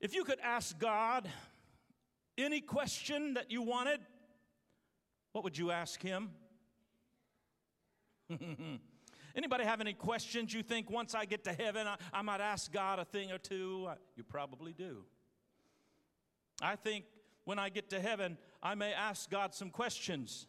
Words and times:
If 0.00 0.14
you 0.14 0.24
could 0.24 0.38
ask 0.42 0.78
God 0.78 1.28
any 2.36 2.60
question 2.60 3.34
that 3.34 3.50
you 3.50 3.62
wanted, 3.62 4.00
what 5.32 5.42
would 5.44 5.58
you 5.58 5.70
ask 5.70 6.00
Him? 6.00 6.30
Anybody 9.36 9.64
have 9.64 9.80
any 9.80 9.92
questions 9.92 10.52
you 10.52 10.62
think 10.62 10.90
once 10.90 11.14
I 11.14 11.24
get 11.24 11.44
to 11.44 11.52
heaven 11.52 11.86
I, 11.86 11.96
I 12.12 12.22
might 12.22 12.40
ask 12.40 12.72
God 12.72 12.98
a 12.98 13.04
thing 13.04 13.32
or 13.32 13.38
two? 13.38 13.88
You 14.16 14.24
probably 14.24 14.72
do. 14.72 15.04
I 16.60 16.76
think 16.76 17.04
when 17.44 17.58
I 17.58 17.68
get 17.68 17.90
to 17.90 18.00
heaven, 18.00 18.36
I 18.62 18.74
may 18.74 18.92
ask 18.92 19.30
God 19.30 19.54
some 19.54 19.70
questions. 19.70 20.46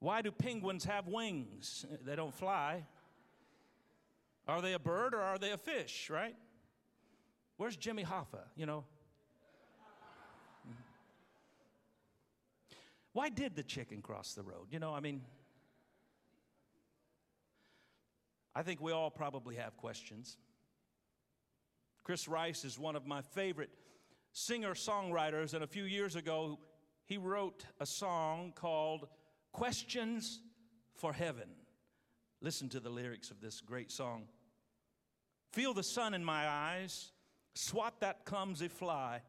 Why 0.00 0.22
do 0.22 0.30
penguins 0.30 0.84
have 0.84 1.06
wings? 1.06 1.84
They 2.04 2.16
don't 2.16 2.34
fly. 2.34 2.84
Are 4.46 4.62
they 4.62 4.72
a 4.72 4.78
bird 4.78 5.14
or 5.14 5.20
are 5.20 5.38
they 5.38 5.52
a 5.52 5.58
fish, 5.58 6.08
right? 6.08 6.34
Where's 7.58 7.76
Jimmy 7.76 8.04
Hoffa? 8.04 8.44
You 8.56 8.66
know? 8.66 8.84
Why 13.12 13.28
did 13.28 13.56
the 13.56 13.64
chicken 13.64 14.00
cross 14.00 14.34
the 14.34 14.44
road? 14.44 14.68
You 14.70 14.78
know, 14.78 14.94
I 14.94 15.00
mean, 15.00 15.22
I 18.54 18.62
think 18.62 18.80
we 18.80 18.92
all 18.92 19.10
probably 19.10 19.56
have 19.56 19.76
questions. 19.76 20.36
Chris 22.04 22.28
Rice 22.28 22.64
is 22.64 22.78
one 22.78 22.94
of 22.94 23.06
my 23.06 23.22
favorite 23.22 23.70
singer 24.32 24.74
songwriters, 24.74 25.52
and 25.52 25.64
a 25.64 25.66
few 25.66 25.82
years 25.82 26.14
ago, 26.14 26.60
he 27.06 27.18
wrote 27.18 27.64
a 27.80 27.86
song 27.86 28.52
called 28.54 29.08
Questions 29.52 30.40
for 30.94 31.12
Heaven. 31.12 31.48
Listen 32.40 32.68
to 32.68 32.78
the 32.78 32.90
lyrics 32.90 33.32
of 33.32 33.40
this 33.40 33.60
great 33.60 33.90
song. 33.90 34.28
Feel 35.52 35.74
the 35.74 35.82
sun 35.82 36.14
in 36.14 36.24
my 36.24 36.46
eyes, 36.46 37.10
swat 37.58 38.00
that 38.00 38.24
clumsy 38.24 38.68
fly, 38.68 39.20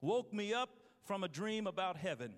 woke 0.00 0.32
me 0.32 0.54
up 0.54 0.70
from 1.04 1.22
a 1.22 1.28
dream 1.28 1.66
about 1.66 1.98
heaven. 1.98 2.32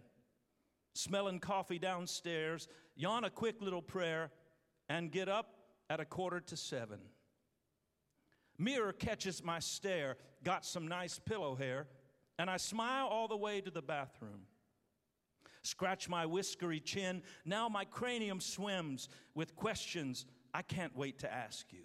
Smelling 0.92 1.38
coffee 1.38 1.78
downstairs, 1.78 2.66
yawn 2.96 3.22
a 3.22 3.30
quick 3.30 3.62
little 3.62 3.80
prayer, 3.80 4.32
and 4.88 5.12
get 5.12 5.28
up 5.28 5.54
at 5.88 6.00
a 6.00 6.04
quarter 6.04 6.40
to 6.40 6.56
seven. 6.56 6.98
Mirror 8.58 8.92
catches 8.94 9.44
my 9.44 9.60
stare, 9.60 10.16
got 10.42 10.66
some 10.66 10.88
nice 10.88 11.20
pillow 11.20 11.54
hair, 11.54 11.86
and 12.36 12.50
I 12.50 12.56
smile 12.56 13.06
all 13.06 13.28
the 13.28 13.36
way 13.36 13.60
to 13.60 13.70
the 13.70 13.82
bathroom. 13.82 14.46
Scratch 15.62 16.08
my 16.08 16.26
whiskery 16.26 16.80
chin, 16.80 17.22
now 17.44 17.68
my 17.68 17.84
cranium 17.84 18.40
swims 18.40 19.08
with 19.36 19.54
questions 19.54 20.26
I 20.52 20.62
can't 20.62 20.96
wait 20.96 21.20
to 21.20 21.32
ask 21.32 21.72
you. 21.72 21.84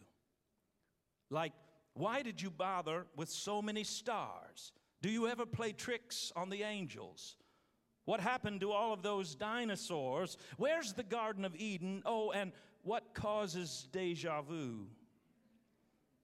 Like, 1.29 1.53
why 1.95 2.21
did 2.21 2.41
you 2.41 2.51
bother 2.51 3.07
with 3.15 3.29
so 3.29 3.61
many 3.61 3.83
stars? 3.83 4.73
Do 5.01 5.09
you 5.09 5.27
ever 5.27 5.45
play 5.45 5.71
tricks 5.71 6.31
on 6.35 6.49
the 6.49 6.63
angels? 6.63 7.37
What 8.03 8.19
happened 8.19 8.59
to 8.61 8.71
all 8.71 8.93
of 8.93 9.01
those 9.01 9.33
dinosaurs? 9.33 10.37
Where's 10.57 10.93
the 10.93 11.03
Garden 11.03 11.45
of 11.45 11.55
Eden? 11.55 12.03
Oh, 12.05 12.31
and 12.31 12.51
what 12.83 13.13
causes 13.13 13.87
deja 13.91 14.41
vu? 14.41 14.87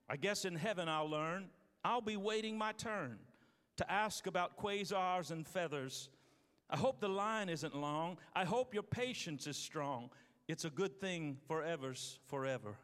I 0.08 0.16
guess 0.16 0.44
in 0.44 0.54
heaven 0.56 0.88
I'll 0.88 1.08
learn. 1.08 1.48
I'll 1.82 2.02
be 2.02 2.16
waiting 2.16 2.56
my 2.58 2.72
turn 2.72 3.18
to 3.78 3.90
ask 3.90 4.26
about 4.26 4.58
quasars 4.58 5.30
and 5.30 5.46
feathers. 5.46 6.10
I 6.68 6.76
hope 6.76 7.00
the 7.00 7.08
line 7.08 7.48
isn't 7.48 7.74
long. 7.74 8.18
I 8.36 8.44
hope 8.44 8.74
your 8.74 8.82
patience 8.82 9.46
is 9.46 9.56
strong. 9.56 10.10
It's 10.48 10.66
a 10.66 10.70
good 10.70 11.00
thing 11.00 11.38
forever's 11.48 12.18
forever. 12.26 12.76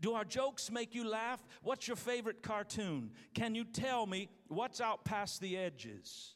Do 0.00 0.12
our 0.12 0.24
jokes 0.24 0.70
make 0.70 0.94
you 0.94 1.08
laugh? 1.08 1.42
What's 1.62 1.88
your 1.88 1.96
favorite 1.96 2.42
cartoon? 2.42 3.10
Can 3.34 3.54
you 3.54 3.64
tell 3.64 4.06
me 4.06 4.28
what's 4.48 4.80
out 4.80 5.04
past 5.04 5.40
the 5.40 5.56
edges? 5.56 6.34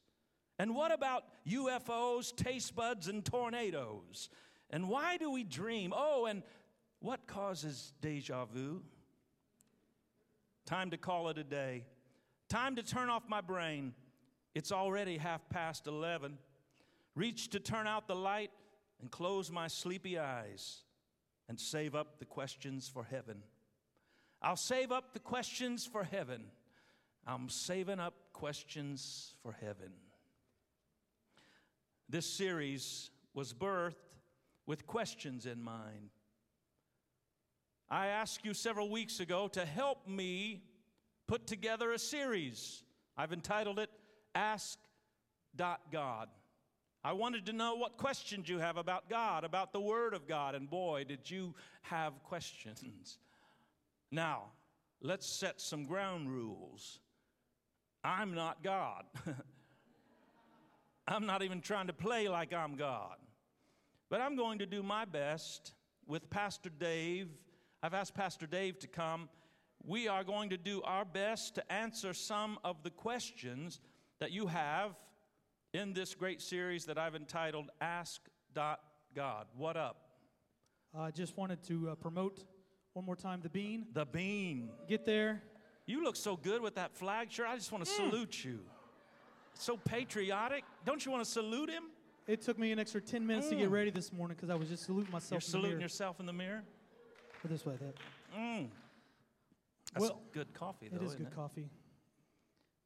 And 0.59 0.75
what 0.75 0.93
about 0.93 1.25
UFOs, 1.49 2.35
taste 2.35 2.75
buds, 2.75 3.09
and 3.09 3.25
tornadoes? 3.25 4.29
And 4.71 4.89
why 4.89 5.17
do 5.17 5.31
we 5.31 5.45
dream? 5.45 5.93
Oh, 5.95 6.27
and 6.27 6.43
what 7.01 7.27
causes 7.27 7.93
deja 8.01 8.45
vu? 8.45 8.83
Time 10.67 10.91
to 10.91 10.97
call 10.97 11.29
it 11.29 11.39
a 11.39 11.45
day. 11.45 11.85
Time 12.49 12.77
to 12.77 12.83
turn 12.83 13.09
off 13.09 13.29
my 13.29 13.41
brain. 13.41 13.95
It's 14.55 14.73
already 14.73 15.17
half 15.17 15.49
past 15.49 15.87
11. 15.87 16.39
Reach 17.15 17.51
to 17.51 17.61
turn 17.61 17.87
out 17.87 18.07
the 18.07 18.15
light 18.15 18.51
and 19.01 19.11
close 19.11 19.51
my 19.51 19.67
sleepy 19.67 20.19
eyes 20.19 20.83
and 21.49 21.59
save 21.59 21.95
up 21.95 22.19
the 22.19 22.25
questions 22.25 22.89
for 22.89 23.05
heaven. 23.05 23.43
I'll 24.43 24.57
save 24.57 24.91
up 24.91 25.13
the 25.13 25.19
questions 25.19 25.87
for 25.87 26.05
heaven. 26.05 26.45
I'm 27.27 27.49
saving 27.49 28.01
up 28.01 28.15
questions 28.33 29.35
for 29.43 29.53
heaven. 29.61 29.93
This 32.09 32.27
series 32.27 33.11
was 33.35 33.53
birthed 33.53 33.95
with 34.67 34.87
questions 34.87 35.47
in 35.47 35.63
mind. 35.63 36.11
I 37.91 38.07
asked 38.07 38.45
you 38.45 38.55
several 38.55 38.89
weeks 38.89 39.21
ago 39.21 39.49
to 39.49 39.65
help 39.65 40.07
me 40.09 40.63
put 41.27 41.47
together 41.47 41.93
a 41.93 41.99
series. 41.99 42.83
I've 43.17 43.33
entitled 43.33 43.79
it 43.79 43.91
Ask 44.35 44.79
God. 45.57 46.29
I 47.03 47.13
wanted 47.13 47.47
to 47.47 47.53
know 47.53 47.75
what 47.75 47.97
questions 47.97 48.49
you 48.49 48.59
have 48.59 48.77
about 48.77 49.09
God, 49.09 49.43
about 49.43 49.73
the 49.73 49.81
Word 49.81 50.15
of 50.15 50.29
God, 50.29 50.55
and 50.55 50.69
boy, 50.69 51.05
did 51.05 51.31
you 51.31 51.55
have 51.83 52.23
questions. 52.23 53.19
Now, 54.11 54.53
let's 55.01 55.27
set 55.27 55.61
some 55.61 55.85
ground 55.85 56.31
rules. 56.31 57.01
I'm 58.03 58.35
not 58.35 58.63
God. 58.65 59.05
I'm 61.09 61.27
not 61.27 61.43
even 61.43 61.61
trying 61.61 61.89
to 61.89 61.93
play 61.93 62.29
like 62.29 62.53
I'm 62.53 62.77
God. 62.77 63.17
But 64.09 64.21
I'm 64.21 64.37
going 64.37 64.59
to 64.61 64.67
do 64.67 64.83
my 64.83 65.05
best 65.05 65.73
with 66.07 66.29
Pastor 66.31 66.71
Dave. 66.71 67.29
I've 67.83 67.95
asked 67.95 68.15
Pastor 68.15 68.47
Dave 68.47 68.79
to 68.81 68.89
come. 68.89 69.29
We 69.85 70.09
are 70.09 70.25
going 70.25 70.51
to 70.51 70.57
do 70.57 70.83
our 70.83 71.05
best 71.05 71.55
to 71.55 71.73
answer 71.73 72.13
some 72.13 72.59
of 72.65 72.83
the 72.83 72.91
questions 72.91 73.81
that 74.19 74.33
you 74.33 74.47
have 74.49 74.95
in 75.73 75.93
this 75.93 76.15
great 76.15 76.43
series 76.43 76.85
that 76.87 76.99
I've 76.99 77.15
entitled 77.15 77.71
Ask 77.81 78.21
God. 78.55 79.47
What 79.57 79.77
up? 79.77 80.09
I 80.97 81.11
just 81.13 81.37
wanted 81.37 81.63
to 81.65 81.91
uh, 81.91 81.95
promote 81.95 82.45
one 83.01 83.07
more 83.07 83.17
time 83.17 83.41
the 83.43 83.49
bean. 83.49 83.87
The 83.95 84.05
bean. 84.05 84.69
Get 84.87 85.07
there. 85.07 85.43
You 85.87 86.05
look 86.05 86.17
so 86.17 86.37
good 86.37 86.61
with 86.61 86.75
that 86.75 86.95
flag 86.95 87.33
shirt. 87.33 87.47
I 87.49 87.57
just 87.57 87.73
want 87.73 87.83
to 87.83 87.91
mm. 87.91 87.97
salute 87.97 88.45
you. 88.45 88.61
So 89.55 89.79
patriotic. 89.79 90.65
Don't 90.85 91.03
you 91.03 91.11
want 91.11 91.25
to 91.25 91.31
salute 91.31 91.71
him? 91.71 91.85
It 92.27 92.43
took 92.43 92.59
me 92.59 92.73
an 92.73 92.79
extra 92.79 93.01
10 93.01 93.27
minutes 93.27 93.47
mm. 93.47 93.51
to 93.51 93.57
get 93.57 93.71
mm. 93.71 93.73
ready 93.73 93.91
this 93.91 94.13
morning 94.13 94.37
because 94.37 94.51
I 94.51 94.55
was 94.55 94.69
just 94.69 94.85
saluting 94.85 95.11
myself. 95.11 95.31
You're 95.33 95.41
saluting 95.41 95.81
yourself 95.81 96.21
in 96.21 96.27
the 96.27 96.33
mirror? 96.35 96.63
Put 97.41 97.51
this 97.51 97.65
way, 97.65 97.77
that. 97.81 97.95
Mm. 98.39 98.69
That's 99.95 100.03
well, 100.03 100.21
good 100.33 100.53
coffee, 100.53 100.91
though. 100.93 101.01
It 101.01 101.03
is 101.03 101.15
good 101.15 101.29
it? 101.29 101.35
coffee. 101.35 101.71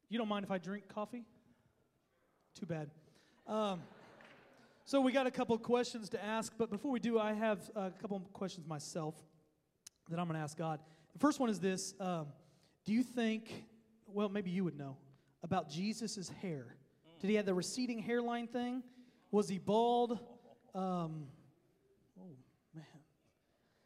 You 0.08 0.18
don't 0.18 0.28
mind 0.28 0.44
if 0.44 0.52
I 0.52 0.58
drink 0.58 0.84
coffee? 0.94 1.24
Too 2.56 2.66
bad. 2.66 2.88
Um, 3.48 3.82
so 4.84 5.00
we 5.00 5.10
got 5.10 5.26
a 5.26 5.32
couple 5.32 5.58
questions 5.58 6.08
to 6.10 6.24
ask, 6.24 6.52
but 6.56 6.70
before 6.70 6.92
we 6.92 7.00
do, 7.00 7.18
I 7.18 7.32
have 7.32 7.58
a 7.74 7.90
couple 7.90 8.20
questions 8.32 8.68
myself 8.68 9.16
that 10.08 10.18
I'm 10.18 10.26
going 10.26 10.38
to 10.38 10.42
ask 10.42 10.56
God. 10.56 10.80
The 11.12 11.18
first 11.18 11.40
one 11.40 11.50
is 11.50 11.60
this: 11.60 11.94
um, 12.00 12.26
Do 12.84 12.92
you 12.92 13.02
think? 13.02 13.52
Well, 14.06 14.28
maybe 14.28 14.50
you 14.50 14.64
would 14.64 14.78
know 14.78 14.96
about 15.42 15.68
Jesus' 15.68 16.30
hair. 16.40 16.76
Did 17.20 17.30
he 17.30 17.36
have 17.36 17.46
the 17.46 17.54
receding 17.54 17.98
hairline 17.98 18.46
thing? 18.46 18.82
Was 19.30 19.48
he 19.48 19.58
bald? 19.58 20.18
Um, 20.74 21.26
oh 22.20 22.36
man, 22.74 22.84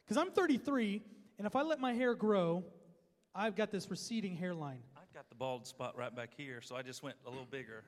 because 0.04 0.16
I'm 0.16 0.30
33, 0.30 1.02
and 1.38 1.46
if 1.46 1.54
I 1.54 1.62
let 1.62 1.80
my 1.80 1.92
hair 1.92 2.14
grow, 2.14 2.64
I've 3.34 3.56
got 3.56 3.70
this 3.70 3.90
receding 3.90 4.34
hairline. 4.36 4.80
I've 4.96 5.12
got 5.14 5.28
the 5.28 5.34
bald 5.34 5.66
spot 5.66 5.96
right 5.96 6.14
back 6.14 6.30
here, 6.36 6.60
so 6.62 6.76
I 6.76 6.82
just 6.82 7.02
went 7.02 7.16
a 7.26 7.30
little 7.30 7.46
bigger. 7.50 7.84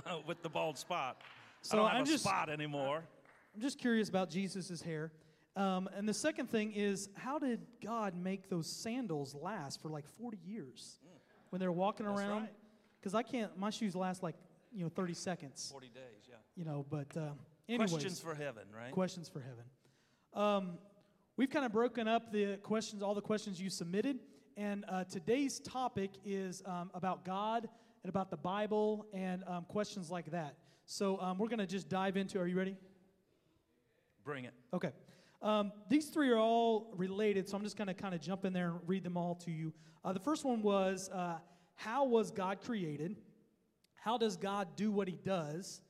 with 0.26 0.42
the 0.42 0.48
bald 0.48 0.78
spot. 0.78 1.20
So 1.62 1.76
I 1.76 1.80
don't 1.80 1.88
have 1.88 1.96
I'm 1.98 2.02
a 2.04 2.06
just, 2.06 2.24
spot 2.24 2.48
anymore. 2.48 3.02
I'm 3.54 3.60
just 3.60 3.78
curious 3.78 4.08
about 4.08 4.30
Jesus' 4.30 4.82
hair. 4.82 5.12
Um, 5.54 5.88
and 5.94 6.08
the 6.08 6.14
second 6.14 6.48
thing 6.48 6.72
is, 6.72 7.08
how 7.14 7.38
did 7.38 7.60
God 7.84 8.14
make 8.16 8.48
those 8.48 8.66
sandals 8.66 9.34
last 9.34 9.82
for 9.82 9.90
like 9.90 10.06
40 10.18 10.38
years 10.46 10.98
when 11.50 11.60
they're 11.60 11.72
walking 11.72 12.06
That's 12.06 12.20
around? 12.20 12.42
Right. 12.42 12.54
Because 13.00 13.14
I 13.14 13.22
can't, 13.22 13.56
my 13.58 13.70
shoes 13.70 13.94
last 13.94 14.22
like, 14.22 14.36
you 14.72 14.82
know, 14.82 14.88
30 14.88 15.14
seconds. 15.14 15.68
40 15.70 15.88
days, 15.88 16.02
yeah. 16.28 16.36
You 16.56 16.64
know, 16.64 16.86
but 16.88 17.14
uh, 17.16 17.32
anyways. 17.68 17.90
Questions 17.90 18.20
for 18.20 18.34
heaven, 18.34 18.64
right? 18.74 18.92
Questions 18.92 19.28
for 19.28 19.40
heaven. 19.40 19.64
Um, 20.34 20.78
we've 21.36 21.50
kind 21.50 21.66
of 21.66 21.72
broken 21.72 22.08
up 22.08 22.32
the 22.32 22.56
questions, 22.62 23.02
all 23.02 23.14
the 23.14 23.20
questions 23.20 23.60
you 23.60 23.68
submitted. 23.68 24.18
And 24.56 24.84
uh, 24.88 25.04
today's 25.04 25.60
topic 25.60 26.12
is 26.24 26.62
um, 26.64 26.90
about 26.94 27.24
God 27.24 27.68
and 28.02 28.08
about 28.08 28.30
the 28.30 28.36
Bible 28.36 29.06
and 29.12 29.44
um, 29.46 29.64
questions 29.68 30.10
like 30.10 30.30
that. 30.30 30.56
So 30.86 31.20
um, 31.20 31.38
we're 31.38 31.48
going 31.48 31.58
to 31.58 31.66
just 31.66 31.88
dive 31.88 32.16
into. 32.16 32.38
Are 32.38 32.46
you 32.46 32.56
ready? 32.56 32.76
Bring 34.24 34.44
it. 34.44 34.54
Okay. 34.72 34.90
Um, 35.42 35.72
these 35.88 36.06
three 36.06 36.30
are 36.30 36.38
all 36.38 36.92
related, 36.96 37.48
so 37.48 37.56
I'm 37.56 37.64
just 37.64 37.76
going 37.76 37.88
to 37.88 37.94
kind 37.94 38.14
of 38.14 38.20
jump 38.20 38.44
in 38.44 38.52
there 38.52 38.68
and 38.68 38.80
read 38.86 39.02
them 39.02 39.16
all 39.16 39.34
to 39.36 39.50
you. 39.50 39.72
Uh, 40.04 40.12
the 40.12 40.20
first 40.20 40.44
one 40.44 40.62
was 40.62 41.10
uh, 41.10 41.38
how 41.74 42.04
was 42.04 42.30
God 42.30 42.60
created? 42.60 43.16
How 43.94 44.18
does 44.18 44.36
God 44.36 44.68
do 44.76 44.92
what 44.92 45.08
he 45.08 45.18
does? 45.24 45.80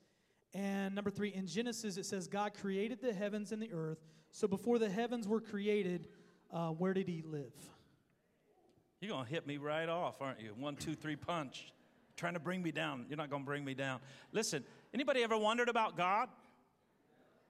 And 0.54 0.94
number 0.94 1.10
three, 1.10 1.34
in 1.34 1.46
Genesis, 1.46 1.96
it 1.98 2.06
says 2.06 2.28
God 2.28 2.52
created 2.54 3.00
the 3.00 3.12
heavens 3.12 3.52
and 3.52 3.60
the 3.60 3.72
earth. 3.72 3.98
So 4.30 4.48
before 4.48 4.78
the 4.78 4.88
heavens 4.88 5.28
were 5.28 5.40
created, 5.40 6.08
uh, 6.50 6.68
where 6.68 6.94
did 6.94 7.08
he 7.08 7.22
live? 7.24 7.52
You're 9.00 9.12
going 9.12 9.24
to 9.24 9.30
hit 9.30 9.46
me 9.46 9.56
right 9.58 9.88
off, 9.88 10.22
aren't 10.22 10.40
you? 10.40 10.54
One, 10.56 10.76
two, 10.76 10.94
three 10.94 11.16
punch. 11.16 11.72
Trying 12.16 12.34
to 12.34 12.40
bring 12.40 12.62
me 12.62 12.70
down. 12.70 13.06
You're 13.08 13.16
not 13.16 13.30
going 13.30 13.42
to 13.42 13.46
bring 13.46 13.64
me 13.64 13.74
down. 13.74 14.00
Listen, 14.32 14.64
anybody 14.92 15.22
ever 15.22 15.36
wondered 15.36 15.68
about 15.68 15.96
God? 15.96 16.28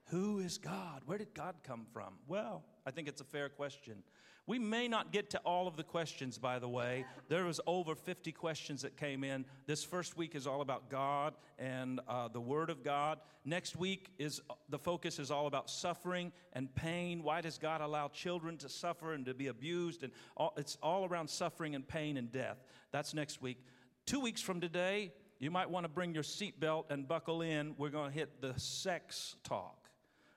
Who 0.07 0.41
is 0.41 0.59
God? 0.59 1.03
Where 1.07 1.19
did 1.19 1.35
God 1.35 1.57
come 1.65 1.87
from? 1.93 2.15
Well, 2.27 2.65
I 2.87 2.91
think 2.91 3.09
it's 3.09 3.21
a 3.21 3.25
fair 3.25 3.49
question. 3.49 4.03
We 4.47 4.59
may 4.59 4.89
not 4.89 5.13
get 5.13 5.31
to 5.31 5.39
all 5.45 5.69
of 5.69 5.77
the 5.77 5.85
questions, 5.85 6.37
by 6.37 6.59
the 6.59 6.69
way. 6.69 7.07
There 7.29 7.45
was 7.45 7.61
over 7.65 7.95
50 7.95 8.33
questions 8.33 8.83
that 8.83 8.97
came 8.97 9.23
in. 9.23 9.45
This 9.67 9.85
first 9.85 10.17
week 10.17 10.35
is 10.35 10.49
all 10.49 10.63
about 10.63 10.91
God 10.91 11.35
and 11.61 12.01
uh, 12.09 12.27
the 12.27 12.41
Word 12.41 12.69
of 12.69 12.83
God. 12.83 13.21
Next 13.45 13.77
week 13.77 14.09
is 14.19 14.41
the 14.69 14.81
focus 14.81 15.21
is 15.21 15.31
all 15.31 15.47
about 15.47 15.71
suffering 15.71 16.33
and 16.55 16.75
pain. 16.75 17.23
Why 17.23 17.41
does 17.41 17.57
God 17.57 17.81
allow 17.81 18.09
children 18.09 18.59
to 18.59 18.69
suffer 18.69 19.15
and 19.15 19.25
to 19.27 19.35
be 19.35 19.47
abused? 19.47 20.03
And 20.03 20.13
all, 20.37 20.55
it's 20.57 20.77
all 20.83 21.05
around 21.05 21.31
suffering 21.31 21.77
and 21.77 21.87
pain 21.87 22.17
and 22.17 22.31
death. 22.33 22.59
That's 22.91 23.15
next 23.15 23.43
week. 23.43 23.59
Two 24.07 24.19
weeks 24.19 24.41
from 24.41 24.61
today, 24.61 25.13
you 25.39 25.53
might 25.53 25.71
want 25.71 25.85
to 25.85 25.89
bring 25.89 26.15
your 26.15 26.25
seatbelt 26.25 26.91
and 26.91 27.07
buckle 27.07 27.43
in. 27.43 27.77
We're 27.79 27.91
going 27.91 28.11
to 28.11 28.17
hit 28.17 28.41
the 28.41 28.59
sex 28.59 29.37
talk. 29.45 29.81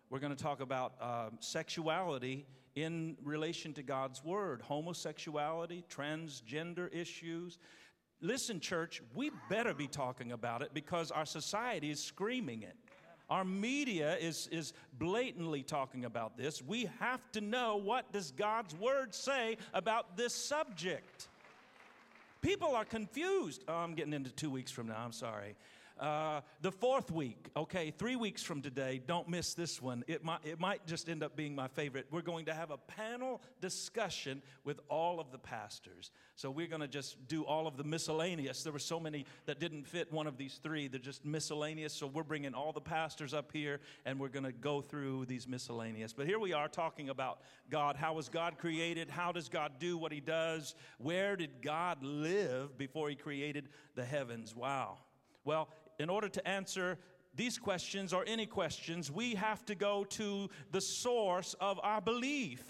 We're 0.09 0.19
going 0.19 0.35
to 0.35 0.43
talk 0.43 0.61
about 0.61 0.93
uh, 1.01 1.29
sexuality 1.39 2.45
in 2.75 3.17
relation 3.23 3.73
to 3.73 3.83
God's 3.83 4.23
Word 4.23 4.61
homosexuality, 4.61 5.83
transgender 5.89 6.93
issues. 6.93 7.57
Listen, 8.21 8.59
church, 8.59 9.01
we 9.15 9.31
better 9.49 9.73
be 9.73 9.87
talking 9.87 10.31
about 10.31 10.61
it 10.61 10.71
because 10.73 11.11
our 11.11 11.25
society 11.25 11.89
is 11.89 12.03
screaming 12.03 12.63
it. 12.63 12.75
Our 13.29 13.43
media 13.43 14.15
is, 14.17 14.47
is 14.51 14.73
blatantly 14.99 15.63
talking 15.63 16.05
about 16.05 16.37
this. 16.37 16.61
We 16.61 16.87
have 16.99 17.21
to 17.31 17.41
know 17.41 17.77
what 17.77 18.11
does 18.13 18.31
God's 18.31 18.75
word 18.75 19.15
say 19.15 19.57
about 19.73 20.15
this 20.15 20.33
subject. 20.33 21.27
People 22.41 22.75
are 22.75 22.85
confused. 22.85 23.63
Oh, 23.67 23.73
I'm 23.73 23.95
getting 23.95 24.13
into 24.13 24.29
two 24.29 24.51
weeks 24.51 24.71
from 24.71 24.87
now. 24.87 25.01
I'm 25.03 25.11
sorry. 25.11 25.55
Uh, 25.97 26.41
the 26.61 26.71
fourth 26.71 27.09
week, 27.09 27.47
okay, 27.55 27.89
three 27.89 28.17
weeks 28.17 28.43
from 28.43 28.61
today, 28.61 29.01
don't 29.07 29.29
miss 29.29 29.53
this 29.53 29.81
one. 29.81 30.03
It 30.07 30.25
might, 30.25 30.39
it 30.43 30.59
might 30.59 30.85
just 30.85 31.07
end 31.07 31.23
up 31.23 31.37
being 31.37 31.55
my 31.55 31.69
favorite. 31.69 32.07
We're 32.11 32.21
going 32.21 32.45
to 32.45 32.53
have 32.53 32.69
a 32.69 32.77
panel 32.77 33.41
discussion 33.61 34.41
with 34.65 34.81
all 34.89 35.21
of 35.21 35.31
the 35.31 35.37
pastors. 35.37 36.11
So 36.35 36.51
we're 36.51 36.67
going 36.67 36.81
to 36.81 36.89
just 36.89 37.29
do 37.29 37.43
all 37.43 37.65
of 37.65 37.77
the 37.77 37.85
miscellaneous. 37.85 38.61
There 38.61 38.73
were 38.73 38.79
so 38.79 38.99
many 38.99 39.25
that 39.45 39.61
didn't 39.61 39.87
fit 39.87 40.11
one 40.11 40.27
of 40.27 40.37
these 40.37 40.59
three, 40.61 40.89
they're 40.89 40.99
just 40.99 41.23
miscellaneous. 41.23 41.93
So 41.93 42.07
we're 42.07 42.23
bringing 42.23 42.53
all 42.53 42.73
the 42.73 42.81
pastors 42.81 43.33
up 43.33 43.53
here 43.53 43.79
and 44.05 44.19
we're 44.19 44.27
going 44.27 44.43
to 44.43 44.51
go 44.51 44.81
through 44.81 45.27
these 45.27 45.47
miscellaneous. 45.47 46.11
But 46.11 46.27
here 46.27 46.39
we 46.39 46.51
are 46.51 46.67
talking 46.67 47.07
about 47.07 47.39
God. 47.69 47.95
How 47.95 48.15
was 48.15 48.27
God 48.27 48.57
created? 48.57 49.09
How 49.09 49.31
does 49.31 49.47
God 49.47 49.73
do 49.79 49.97
what 49.97 50.11
He 50.11 50.19
does? 50.19 50.75
Where 50.97 51.37
did 51.37 51.61
God 51.61 52.03
live 52.03 52.77
before 52.77 53.07
He 53.09 53.15
created 53.15 53.69
the 53.95 54.03
heavens? 54.03 54.53
Wow. 54.53 54.97
Well, 55.45 55.69
in 55.99 56.09
order 56.09 56.29
to 56.29 56.47
answer 56.47 56.97
these 57.35 57.57
questions 57.57 58.13
or 58.13 58.23
any 58.27 58.45
questions, 58.45 59.11
we 59.11 59.35
have 59.35 59.65
to 59.65 59.75
go 59.75 60.03
to 60.05 60.49
the 60.71 60.81
source 60.81 61.55
of 61.59 61.79
our 61.83 62.01
belief. 62.01 62.63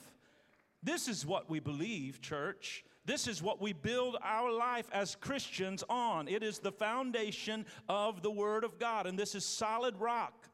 This 0.81 1.07
is 1.07 1.25
what 1.25 1.49
we 1.49 1.59
believe, 1.59 2.21
church. 2.21 2.83
This 3.05 3.27
is 3.27 3.41
what 3.41 3.61
we 3.61 3.73
build 3.73 4.17
our 4.23 4.51
life 4.51 4.87
as 4.91 5.15
Christians 5.15 5.83
on. 5.89 6.27
It 6.27 6.41
is 6.41 6.59
the 6.59 6.71
foundation 6.71 7.65
of 7.87 8.23
the 8.23 8.31
Word 8.31 8.63
of 8.63 8.79
God, 8.79 9.05
and 9.05 9.17
this 9.17 9.35
is 9.35 9.45
solid 9.45 9.97
rock. 9.97 10.47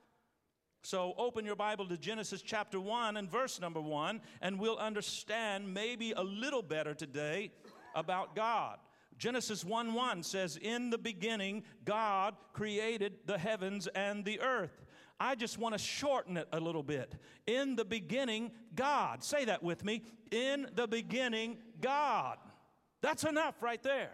So 0.84 1.14
open 1.18 1.46
your 1.46 1.56
Bible 1.56 1.88
to 1.88 1.98
Genesis 1.98 2.42
chapter 2.42 2.80
1 2.80 3.16
and 3.16 3.30
verse 3.30 3.62
number 3.62 3.80
1, 3.80 4.20
and 4.42 4.60
we'll 4.60 4.78
understand 4.78 5.74
maybe 5.74 6.12
a 6.12 6.24
little 6.24 6.64
better 6.64 6.94
today 6.94 7.52
about 7.96 8.36
God. 8.36 8.80
Genesis 9.18 9.64
1 9.64 9.94
1 9.94 10.24
says, 10.24 10.58
In 10.58 10.90
the 10.90 10.98
beginning, 10.98 11.64
God 11.86 12.36
created 12.54 13.14
the 13.26 13.38
heavens 13.38 13.88
and 13.88 14.26
the 14.26 14.42
earth. 14.42 14.86
I 15.20 15.36
just 15.36 15.60
want 15.60 15.74
to 15.74 15.80
shorten 15.80 16.38
it 16.38 16.48
a 16.52 16.60
little 16.60 16.82
bit. 16.82 17.14
In 17.46 17.76
the 17.76 17.86
beginning, 17.86 18.52
God. 18.74 19.24
Say 19.24 19.46
that 19.46 19.62
with 19.62 19.86
me. 19.86 20.02
In 20.32 20.68
the 20.74 20.88
beginning, 20.88 21.58
God. 21.80 22.38
That's 23.02 23.24
enough 23.24 23.62
right 23.62 23.82
there. 23.84 24.12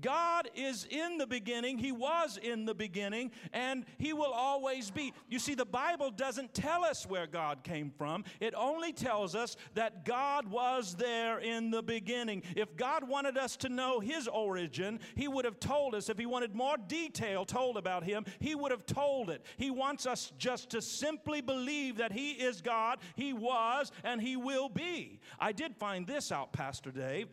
God 0.00 0.48
is 0.54 0.86
in 0.90 1.18
the 1.18 1.26
beginning, 1.26 1.78
He 1.78 1.92
was 1.92 2.38
in 2.42 2.64
the 2.64 2.74
beginning, 2.74 3.30
and 3.52 3.84
He 3.98 4.12
will 4.12 4.32
always 4.32 4.90
be. 4.90 5.12
You 5.28 5.38
see, 5.38 5.54
the 5.54 5.64
Bible 5.64 6.10
doesn't 6.10 6.54
tell 6.54 6.84
us 6.84 7.06
where 7.06 7.26
God 7.26 7.62
came 7.62 7.90
from, 7.96 8.24
it 8.40 8.54
only 8.56 8.92
tells 8.92 9.34
us 9.34 9.56
that 9.74 10.04
God 10.04 10.48
was 10.48 10.94
there 10.96 11.38
in 11.38 11.70
the 11.70 11.82
beginning. 11.82 12.42
If 12.56 12.76
God 12.76 13.08
wanted 13.08 13.38
us 13.38 13.56
to 13.58 13.68
know 13.68 14.00
His 14.00 14.28
origin, 14.28 15.00
He 15.14 15.28
would 15.28 15.44
have 15.44 15.60
told 15.60 15.94
us. 15.94 16.08
If 16.08 16.18
He 16.18 16.26
wanted 16.26 16.54
more 16.54 16.76
detail 16.76 17.44
told 17.44 17.76
about 17.76 18.04
Him, 18.04 18.24
He 18.40 18.54
would 18.54 18.70
have 18.70 18.86
told 18.86 19.30
it. 19.30 19.44
He 19.56 19.70
wants 19.70 20.06
us 20.06 20.32
just 20.38 20.70
to 20.70 20.82
simply 20.82 21.40
believe 21.40 21.98
that 21.98 22.12
He 22.12 22.32
is 22.32 22.60
God, 22.60 22.98
He 23.14 23.32
was, 23.32 23.92
and 24.02 24.20
He 24.20 24.36
will 24.36 24.68
be. 24.68 25.20
I 25.38 25.52
did 25.52 25.76
find 25.76 26.06
this 26.06 26.32
out, 26.32 26.52
Pastor 26.52 26.90
Dave. 26.90 27.28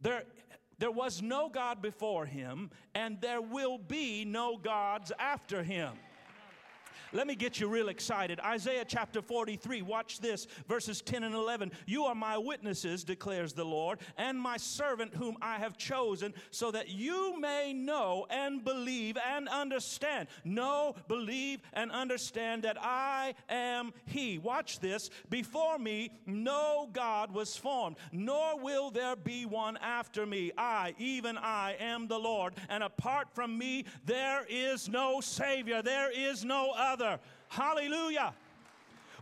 There, 0.00 0.24
there 0.80 0.90
was 0.90 1.22
no 1.22 1.48
God 1.48 1.80
before 1.80 2.26
him, 2.26 2.70
and 2.94 3.20
there 3.20 3.42
will 3.42 3.78
be 3.78 4.24
no 4.24 4.56
gods 4.56 5.12
after 5.18 5.62
him. 5.62 5.92
Let 7.12 7.26
me 7.26 7.34
get 7.34 7.58
you 7.58 7.66
real 7.66 7.88
excited. 7.88 8.38
Isaiah 8.38 8.84
chapter 8.86 9.20
43, 9.20 9.82
watch 9.82 10.20
this, 10.20 10.46
verses 10.68 11.02
10 11.02 11.24
and 11.24 11.34
11. 11.34 11.72
You 11.86 12.04
are 12.04 12.14
my 12.14 12.38
witnesses, 12.38 13.02
declares 13.02 13.52
the 13.52 13.64
Lord, 13.64 13.98
and 14.16 14.38
my 14.38 14.56
servant 14.56 15.14
whom 15.14 15.36
I 15.42 15.58
have 15.58 15.76
chosen, 15.76 16.34
so 16.52 16.70
that 16.70 16.88
you 16.88 17.38
may 17.40 17.72
know 17.72 18.26
and 18.30 18.62
believe 18.62 19.16
and 19.16 19.48
understand. 19.48 20.28
Know, 20.44 20.94
believe, 21.08 21.60
and 21.72 21.90
understand 21.90 22.62
that 22.62 22.76
I 22.80 23.34
am 23.48 23.92
He. 24.06 24.38
Watch 24.38 24.78
this. 24.78 25.10
Before 25.28 25.78
me, 25.78 26.12
no 26.26 26.88
God 26.92 27.32
was 27.32 27.56
formed, 27.56 27.96
nor 28.12 28.56
will 28.60 28.92
there 28.92 29.16
be 29.16 29.46
one 29.46 29.78
after 29.78 30.26
me. 30.26 30.52
I, 30.56 30.94
even 30.98 31.36
I, 31.36 31.76
am 31.80 32.06
the 32.06 32.18
Lord, 32.18 32.54
and 32.68 32.84
apart 32.84 33.34
from 33.34 33.58
me, 33.58 33.84
there 34.04 34.46
is 34.48 34.88
no 34.88 35.20
Savior, 35.20 35.82
there 35.82 36.12
is 36.12 36.44
no 36.44 36.70
other. 36.76 36.99
Hallelujah. 37.48 38.34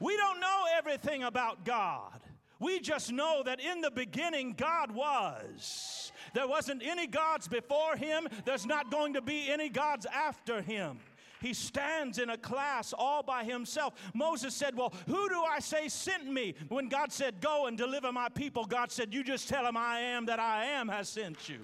We 0.00 0.16
don't 0.16 0.40
know 0.40 0.64
everything 0.76 1.24
about 1.24 1.64
God. 1.64 2.20
We 2.60 2.80
just 2.80 3.12
know 3.12 3.42
that 3.44 3.60
in 3.60 3.80
the 3.80 3.90
beginning, 3.90 4.54
God 4.56 4.90
was. 4.90 6.12
There 6.34 6.46
wasn't 6.46 6.82
any 6.84 7.06
gods 7.06 7.48
before 7.48 7.96
him, 7.96 8.28
there's 8.44 8.66
not 8.66 8.90
going 8.90 9.14
to 9.14 9.20
be 9.22 9.48
any 9.48 9.68
gods 9.68 10.06
after 10.06 10.60
him. 10.60 10.98
He 11.40 11.54
stands 11.54 12.18
in 12.18 12.30
a 12.30 12.36
class 12.36 12.92
all 12.92 13.22
by 13.22 13.44
himself. 13.44 13.94
Moses 14.12 14.54
said, 14.54 14.76
Well, 14.76 14.92
who 15.06 15.28
do 15.28 15.40
I 15.42 15.60
say 15.60 15.88
sent 15.88 16.26
me? 16.26 16.54
When 16.68 16.88
God 16.88 17.12
said, 17.12 17.40
Go 17.40 17.66
and 17.66 17.78
deliver 17.78 18.10
my 18.10 18.28
people, 18.28 18.64
God 18.64 18.90
said, 18.90 19.14
You 19.14 19.22
just 19.22 19.48
tell 19.48 19.64
him 19.64 19.76
I 19.76 20.00
am 20.00 20.26
that 20.26 20.40
I 20.40 20.64
am 20.64 20.88
has 20.88 21.08
sent 21.08 21.48
you. 21.48 21.60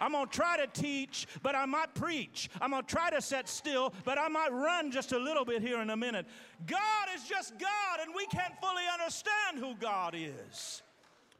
I'm 0.00 0.12
going 0.12 0.26
to 0.26 0.32
try 0.32 0.56
to 0.56 0.66
teach, 0.66 1.26
but 1.42 1.54
I 1.54 1.66
might 1.66 1.94
preach. 1.94 2.48
I'm 2.60 2.70
going 2.70 2.84
to 2.84 2.88
try 2.88 3.10
to 3.10 3.20
sit 3.20 3.48
still, 3.48 3.92
but 4.04 4.18
I 4.18 4.28
might 4.28 4.52
run 4.52 4.90
just 4.90 5.12
a 5.12 5.18
little 5.18 5.44
bit 5.44 5.62
here 5.62 5.80
in 5.80 5.90
a 5.90 5.96
minute. 5.96 6.26
God 6.66 7.08
is 7.14 7.24
just 7.28 7.58
God, 7.58 8.00
and 8.02 8.14
we 8.14 8.26
can't 8.26 8.54
fully 8.60 8.84
understand 8.92 9.58
who 9.58 9.74
God 9.80 10.14
is. 10.16 10.82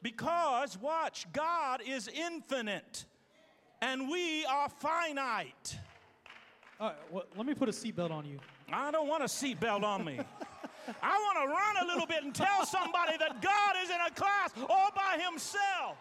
Because, 0.03 0.79
watch, 0.79 1.27
God 1.33 1.81
is 1.87 2.09
infinite, 2.09 3.05
and 3.81 4.09
we 4.09 4.45
are 4.47 4.69
finite. 4.69 5.79
All 6.79 6.89
right, 6.89 6.97
well, 7.11 7.25
let 7.37 7.47
me 7.47 7.55
put 7.55 7.69
a 7.69 7.73
seatbelt 7.73 8.11
on 8.11 8.27
you. 8.27 8.39
I 8.73 8.91
don't 8.91 9.09
want 9.09 9.23
a 9.23 9.27
seatbelt 9.27 9.83
on 9.83 10.05
me. 10.05 10.21
I 11.03 11.19
want 11.19 11.39
to 11.43 11.53
run 11.53 11.85
a 11.85 11.93
little 11.93 12.07
bit 12.07 12.23
and 12.23 12.35
tell 12.35 12.65
somebody 12.65 13.17
that 13.19 13.43
God 13.43 13.75
is 13.83 13.91
in 13.91 13.97
a 14.07 14.11
class 14.11 14.51
all 14.69 14.91
by 14.95 15.21
himself. 15.29 15.97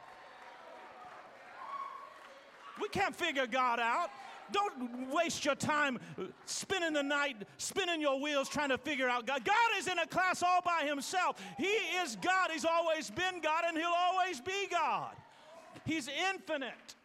Can't 2.95 3.13
figure 3.13 3.45
God 3.45 3.81
out. 3.81 4.09
Don't 4.53 5.11
waste 5.11 5.43
your 5.43 5.55
time 5.55 5.99
spinning 6.45 6.93
the 6.93 7.03
night, 7.03 7.35
spinning 7.57 7.99
your 7.99 8.21
wheels 8.21 8.47
trying 8.47 8.69
to 8.69 8.77
figure 8.77 9.09
out 9.09 9.27
God. 9.27 9.43
God 9.43 9.69
is 9.77 9.87
in 9.87 9.99
a 9.99 10.07
class 10.07 10.41
all 10.41 10.61
by 10.61 10.85
himself. 10.87 11.41
He 11.57 11.65
is 11.65 12.15
God. 12.15 12.51
He's 12.53 12.63
always 12.63 13.09
been 13.09 13.41
God 13.41 13.65
and 13.67 13.77
he'll 13.77 13.87
always 13.87 14.39
be 14.39 14.67
God. 14.71 15.11
He's 15.85 16.07
infinite. 16.31 16.95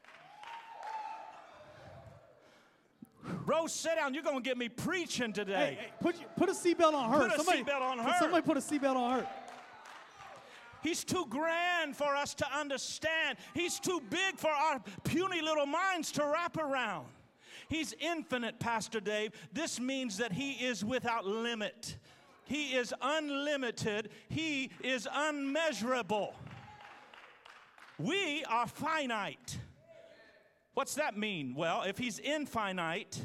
Rose, 3.45 3.73
sit 3.73 3.97
down. 3.97 4.15
You're 4.15 4.23
going 4.23 4.37
to 4.37 4.49
get 4.49 4.57
me 4.57 4.69
preaching 4.69 5.33
today. 5.33 5.77
Hey, 5.77 5.79
hey, 5.81 5.93
put, 6.01 6.15
put 6.37 6.49
a 6.49 6.53
seatbelt 6.53 6.95
on 6.95 7.11
her. 7.11 7.19
Put 7.19 7.33
a 7.33 7.37
somebody, 7.37 7.65
seatbelt 7.65 7.81
on 7.81 7.99
her. 7.99 8.15
Somebody 8.21 8.43
put 8.47 8.57
a 8.57 8.61
seatbelt 8.61 8.95
on 8.97 9.21
her. 9.21 9.29
He's 10.83 11.05
too 11.05 11.27
grand 11.29 11.97
for 11.97 12.15
us 12.17 12.35
to 12.35 12.47
understand. 12.59 13.39
He's 13.55 13.79
too 13.79 14.01
big 14.09 14.39
for 14.39 14.51
our 14.51 14.83
puny 15.05 15.41
little 15.43 15.67
minds 15.67 16.11
to 16.13 16.25
wrap 16.25 16.57
around. 16.57 17.07
He's 17.69 17.95
infinite, 18.01 18.59
Pastor 18.59 19.01
Dave. 19.01 19.33
This 19.53 19.79
means 19.79 20.17
that 20.19 20.33
He 20.33 20.53
is 20.53 20.85
without 20.85 21.27
limit. 21.27 21.97
He 22.45 22.75
is 22.75 22.93
unlimited. 23.01 24.11
He 24.29 24.71
is 24.83 25.07
unmeasurable. 25.13 26.35
We 27.99 28.45
are 28.45 28.67
finite. 28.67 29.59
What's 30.75 30.95
that 30.95 31.17
mean? 31.17 31.55
Well, 31.55 31.83
if 31.83 31.99
He's 31.99 32.19
infinite, 32.19 33.25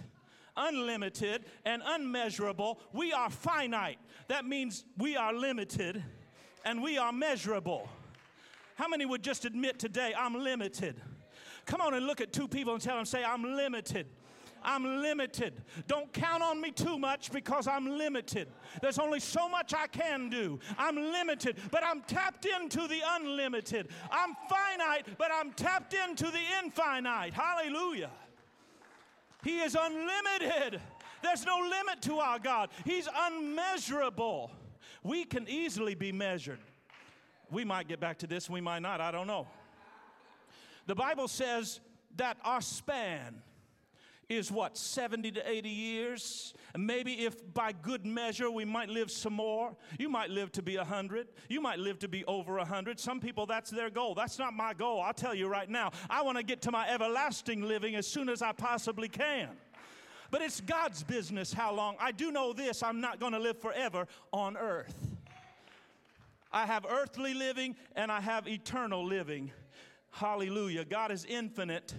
unlimited, 0.57 1.45
and 1.65 1.81
unmeasurable, 1.83 2.79
we 2.93 3.13
are 3.13 3.29
finite. 3.29 3.97
That 4.27 4.45
means 4.45 4.85
we 4.97 5.15
are 5.15 5.33
limited 5.33 6.03
and 6.65 6.81
we 6.81 6.97
are 6.97 7.11
measurable. 7.11 7.87
How 8.75 8.87
many 8.87 9.05
would 9.05 9.23
just 9.23 9.45
admit 9.45 9.79
today, 9.79 10.13
I'm 10.17 10.43
limited? 10.43 10.99
Come 11.65 11.79
on 11.79 11.93
and 11.93 12.05
look 12.05 12.19
at 12.19 12.33
two 12.33 12.47
people 12.47 12.73
and 12.73 12.81
tell 12.81 12.97
them, 12.97 13.05
say, 13.05 13.23
I'm 13.23 13.43
limited. 13.55 14.07
I'm 14.65 15.01
limited. 15.01 15.61
Don't 15.87 16.11
count 16.11 16.41
on 16.41 16.59
me 16.59 16.71
too 16.71 16.97
much 16.97 17.31
because 17.31 17.67
I'm 17.67 17.85
limited. 17.97 18.47
There's 18.81 18.97
only 18.97 19.19
so 19.19 19.47
much 19.47 19.75
I 19.75 19.85
can 19.85 20.27
do. 20.27 20.59
I'm 20.77 20.95
limited, 20.95 21.57
but 21.69 21.83
I'm 21.83 22.01
tapped 22.01 22.45
into 22.45 22.87
the 22.87 22.99
unlimited. 23.07 23.89
I'm 24.11 24.35
finite, 24.49 25.05
but 25.19 25.29
I'm 25.31 25.53
tapped 25.53 25.93
into 25.93 26.25
the 26.25 26.41
infinite. 26.63 27.33
Hallelujah. 27.33 28.09
He 29.43 29.59
is 29.59 29.77
unlimited. 29.79 30.81
There's 31.21 31.45
no 31.45 31.59
limit 31.59 32.01
to 32.03 32.17
our 32.17 32.39
God. 32.39 32.69
He's 32.83 33.07
unmeasurable. 33.15 34.51
We 35.05 35.23
can 35.23 35.47
easily 35.47 35.93
be 35.93 36.11
measured. 36.11 36.57
We 37.51 37.63
might 37.63 37.87
get 37.87 37.99
back 37.99 38.17
to 38.19 38.27
this, 38.27 38.49
we 38.49 38.59
might 38.59 38.79
not, 38.79 39.01
I 39.01 39.11
don't 39.11 39.27
know. 39.27 39.47
The 40.87 40.95
Bible 40.95 41.27
says 41.27 41.79
that 42.15 42.37
our 42.43 42.59
span 42.59 43.43
is 44.29 44.51
what, 44.51 44.75
70 44.75 45.33
to 45.33 45.47
80 45.47 45.69
years? 45.69 46.55
And 46.73 46.87
maybe 46.87 47.23
if 47.23 47.53
by 47.53 47.71
good 47.71 48.03
measure 48.03 48.49
we 48.49 48.65
might 48.65 48.89
live 48.89 49.11
some 49.11 49.33
more. 49.33 49.75
You 49.99 50.09
might 50.09 50.31
live 50.31 50.51
to 50.53 50.63
be 50.63 50.75
100. 50.75 51.27
You 51.49 51.61
might 51.61 51.77
live 51.77 51.99
to 51.99 52.07
be 52.07 52.25
over 52.25 52.55
100. 52.55 52.99
Some 52.99 53.19
people, 53.19 53.45
that's 53.45 53.69
their 53.69 53.91
goal. 53.91 54.15
That's 54.15 54.39
not 54.39 54.55
my 54.55 54.73
goal. 54.73 55.01
I'll 55.01 55.13
tell 55.13 55.35
you 55.35 55.47
right 55.47 55.69
now. 55.69 55.91
I 56.09 56.23
want 56.23 56.39
to 56.39 56.43
get 56.43 56.63
to 56.63 56.71
my 56.71 56.89
everlasting 56.89 57.61
living 57.61 57.93
as 57.95 58.07
soon 58.07 58.27
as 58.27 58.41
I 58.41 58.53
possibly 58.53 59.07
can. 59.07 59.49
But 60.35 60.41
it's 60.41 60.59
God's 60.59 61.01
business 61.01 61.53
how 61.53 61.73
long. 61.73 61.95
I 61.97 62.11
do 62.11 62.29
know 62.29 62.51
this 62.51 62.83
I'm 62.83 62.99
not 62.99 63.21
going 63.21 63.31
to 63.31 63.39
live 63.39 63.57
forever 63.57 64.05
on 64.33 64.57
earth. 64.57 64.93
I 66.51 66.65
have 66.65 66.85
earthly 66.85 67.33
living 67.33 67.77
and 67.95 68.11
I 68.11 68.19
have 68.19 68.45
eternal 68.45 69.05
living. 69.05 69.51
Hallelujah. 70.11 70.83
God 70.83 71.13
is 71.13 71.23
infinite, 71.23 71.93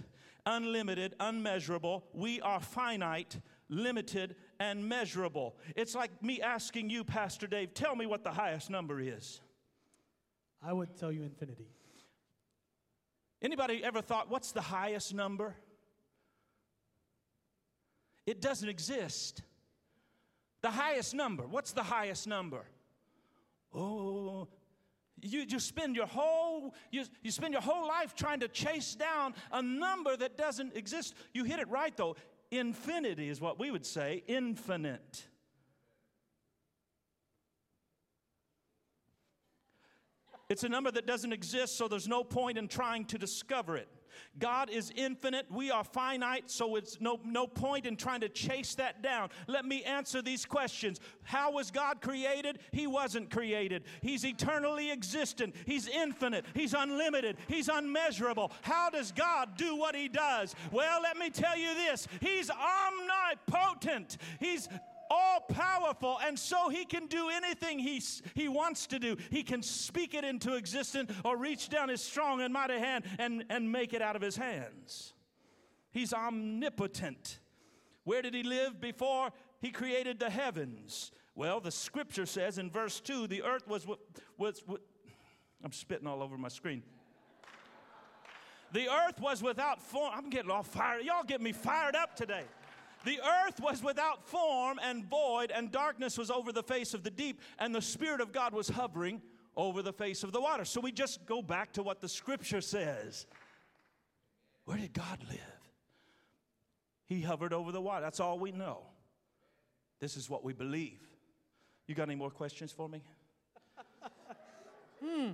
unlimited, 0.45 1.15
unmeasurable. 1.19 2.05
We 2.13 2.39
are 2.41 2.59
finite, 2.59 3.39
limited, 3.69 4.35
and 4.59 4.87
measurable. 4.87 5.55
It's 5.75 5.95
like 5.95 6.21
me 6.21 6.39
asking 6.39 6.91
you, 6.91 7.03
Pastor 7.03 7.47
Dave, 7.47 7.73
tell 7.73 7.95
me 7.95 8.05
what 8.05 8.23
the 8.23 8.33
highest 8.33 8.69
number 8.69 8.99
is. 8.99 9.41
I 10.61 10.73
would 10.73 10.95
tell 10.95 11.11
you 11.11 11.23
infinity. 11.23 11.71
Anybody 13.41 13.83
ever 13.83 14.03
thought, 14.03 14.29
what's 14.29 14.51
the 14.51 14.61
highest 14.61 15.15
number? 15.15 15.55
It 18.27 18.41
doesn't 18.41 18.67
exist. 18.67 19.41
The 20.61 20.69
highest 20.69 21.15
number. 21.15 21.47
What's 21.47 21.71
the 21.71 21.81
highest 21.81 22.27
number? 22.27 22.65
Oh, 23.73 24.49
you, 25.21 25.45
you 25.47 25.59
spend 25.59 25.95
your 25.95 26.05
whole 26.05 26.75
you, 26.91 27.05
you 27.23 27.31
spend 27.31 27.53
your 27.53 27.61
whole 27.61 27.87
life 27.87 28.15
trying 28.15 28.41
to 28.41 28.47
chase 28.47 28.95
down 28.95 29.33
a 29.51 29.61
number 29.61 30.15
that 30.17 30.37
doesn't 30.37 30.75
exist. 30.75 31.15
You 31.33 31.45
hit 31.45 31.59
it 31.59 31.69
right 31.69 31.95
though. 31.95 32.15
Infinity 32.51 33.29
is 33.29 33.41
what 33.41 33.59
we 33.59 33.71
would 33.71 33.85
say, 33.85 34.23
infinite. 34.27 35.25
It's 40.49 40.63
a 40.63 40.69
number 40.69 40.91
that 40.91 41.05
doesn't 41.05 41.33
exist, 41.33 41.77
so 41.77 41.87
there's 41.87 42.07
no 42.07 42.23
point 42.23 42.57
in 42.57 42.67
trying 42.67 43.05
to 43.05 43.17
discover 43.17 43.75
it. 43.75 43.89
God 44.39 44.69
is 44.69 44.91
infinite. 44.95 45.47
We 45.49 45.71
are 45.71 45.83
finite, 45.83 46.49
so 46.49 46.75
it's 46.75 46.99
no, 47.01 47.19
no 47.25 47.47
point 47.47 47.85
in 47.85 47.95
trying 47.95 48.21
to 48.21 48.29
chase 48.29 48.75
that 48.75 49.01
down. 49.01 49.29
Let 49.47 49.65
me 49.65 49.83
answer 49.83 50.21
these 50.21 50.45
questions. 50.45 50.99
How 51.23 51.51
was 51.51 51.71
God 51.71 52.01
created? 52.01 52.59
He 52.71 52.87
wasn't 52.87 53.29
created. 53.29 53.83
He's 54.01 54.25
eternally 54.25 54.91
existent. 54.91 55.55
He's 55.65 55.87
infinite. 55.87 56.45
He's 56.53 56.73
unlimited. 56.73 57.37
He's 57.47 57.69
unmeasurable. 57.69 58.51
How 58.61 58.89
does 58.89 59.11
God 59.11 59.57
do 59.57 59.75
what 59.75 59.95
He 59.95 60.07
does? 60.07 60.55
Well, 60.71 61.01
let 61.01 61.17
me 61.17 61.29
tell 61.29 61.57
you 61.57 61.73
this 61.73 62.07
He's 62.21 62.49
omnipotent. 62.49 64.17
He's 64.39 64.67
all 65.09 65.41
powerful, 65.41 66.19
and 66.25 66.37
so 66.37 66.69
he 66.69 66.85
can 66.85 67.07
do 67.07 67.29
anything 67.29 67.79
he, 67.79 68.01
he 68.33 68.47
wants 68.47 68.87
to 68.87 68.99
do. 68.99 69.17
He 69.29 69.43
can 69.43 69.61
speak 69.61 70.13
it 70.13 70.23
into 70.23 70.55
existence 70.55 71.11
or 71.23 71.37
reach 71.37 71.69
down 71.69 71.89
his 71.89 72.01
strong 72.01 72.41
and 72.41 72.53
mighty 72.53 72.79
hand 72.79 73.05
and, 73.19 73.45
and 73.49 73.71
make 73.71 73.93
it 73.93 74.01
out 74.01 74.15
of 74.15 74.21
his 74.21 74.37
hands. 74.37 75.13
He's 75.91 76.13
omnipotent. 76.13 77.39
Where 78.03 78.21
did 78.21 78.33
he 78.33 78.43
live 78.43 78.79
before 78.79 79.31
he 79.59 79.71
created 79.71 80.19
the 80.19 80.29
heavens? 80.29 81.11
Well, 81.35 81.59
the 81.59 81.71
scripture 81.71 82.25
says 82.25 82.57
in 82.57 82.69
verse 82.71 82.99
2 82.99 83.27
the 83.27 83.43
earth 83.43 83.67
was, 83.67 83.85
was, 83.85 84.63
was 84.67 84.79
I'm 85.63 85.71
spitting 85.71 86.07
all 86.07 86.23
over 86.23 86.37
my 86.37 86.47
screen. 86.47 86.83
The 88.73 88.89
earth 88.89 89.19
was 89.19 89.41
without 89.41 89.81
form. 89.81 90.11
I'm 90.13 90.29
getting 90.29 90.51
all 90.51 90.63
fired. 90.63 91.03
Y'all 91.03 91.23
get 91.23 91.41
me 91.41 91.51
fired 91.51 91.95
up 91.95 92.15
today. 92.15 92.43
The 93.07 93.21
earth 93.21 93.61
was 93.61 93.81
without 93.81 94.27
form 94.27 94.81
and 94.83 95.05
void, 95.05 95.49
and 95.49 95.71
darkness 95.71 96.17
was 96.17 96.29
over 96.29 96.51
the 96.51 96.61
face 96.61 96.93
of 96.93 97.03
the 97.03 97.09
deep, 97.09 97.39
and 97.57 97.73
the 97.73 97.81
Spirit 97.81 98.19
of 98.19 98.33
God 98.33 98.53
was 98.53 98.67
hovering 98.67 99.21
over 99.55 99.81
the 99.81 99.93
face 99.93 100.25
of 100.25 100.33
the 100.33 100.41
water. 100.41 100.65
So 100.65 100.81
we 100.81 100.91
just 100.91 101.25
go 101.25 101.41
back 101.41 101.71
to 101.73 101.83
what 101.83 102.01
the 102.01 102.09
scripture 102.09 102.59
says. 102.59 103.25
Where 104.65 104.77
did 104.77 104.91
God 104.91 105.19
live? 105.29 105.39
He 107.05 107.21
hovered 107.21 107.53
over 107.53 107.71
the 107.71 107.79
water. 107.79 108.01
That's 108.01 108.19
all 108.19 108.39
we 108.39 108.51
know. 108.51 108.79
This 110.01 110.17
is 110.17 110.29
what 110.29 110.43
we 110.43 110.51
believe. 110.51 110.99
You 111.87 111.95
got 111.95 112.09
any 112.09 112.15
more 112.15 112.29
questions 112.29 112.73
for 112.73 112.89
me? 112.89 113.01
hmm. 115.01 115.27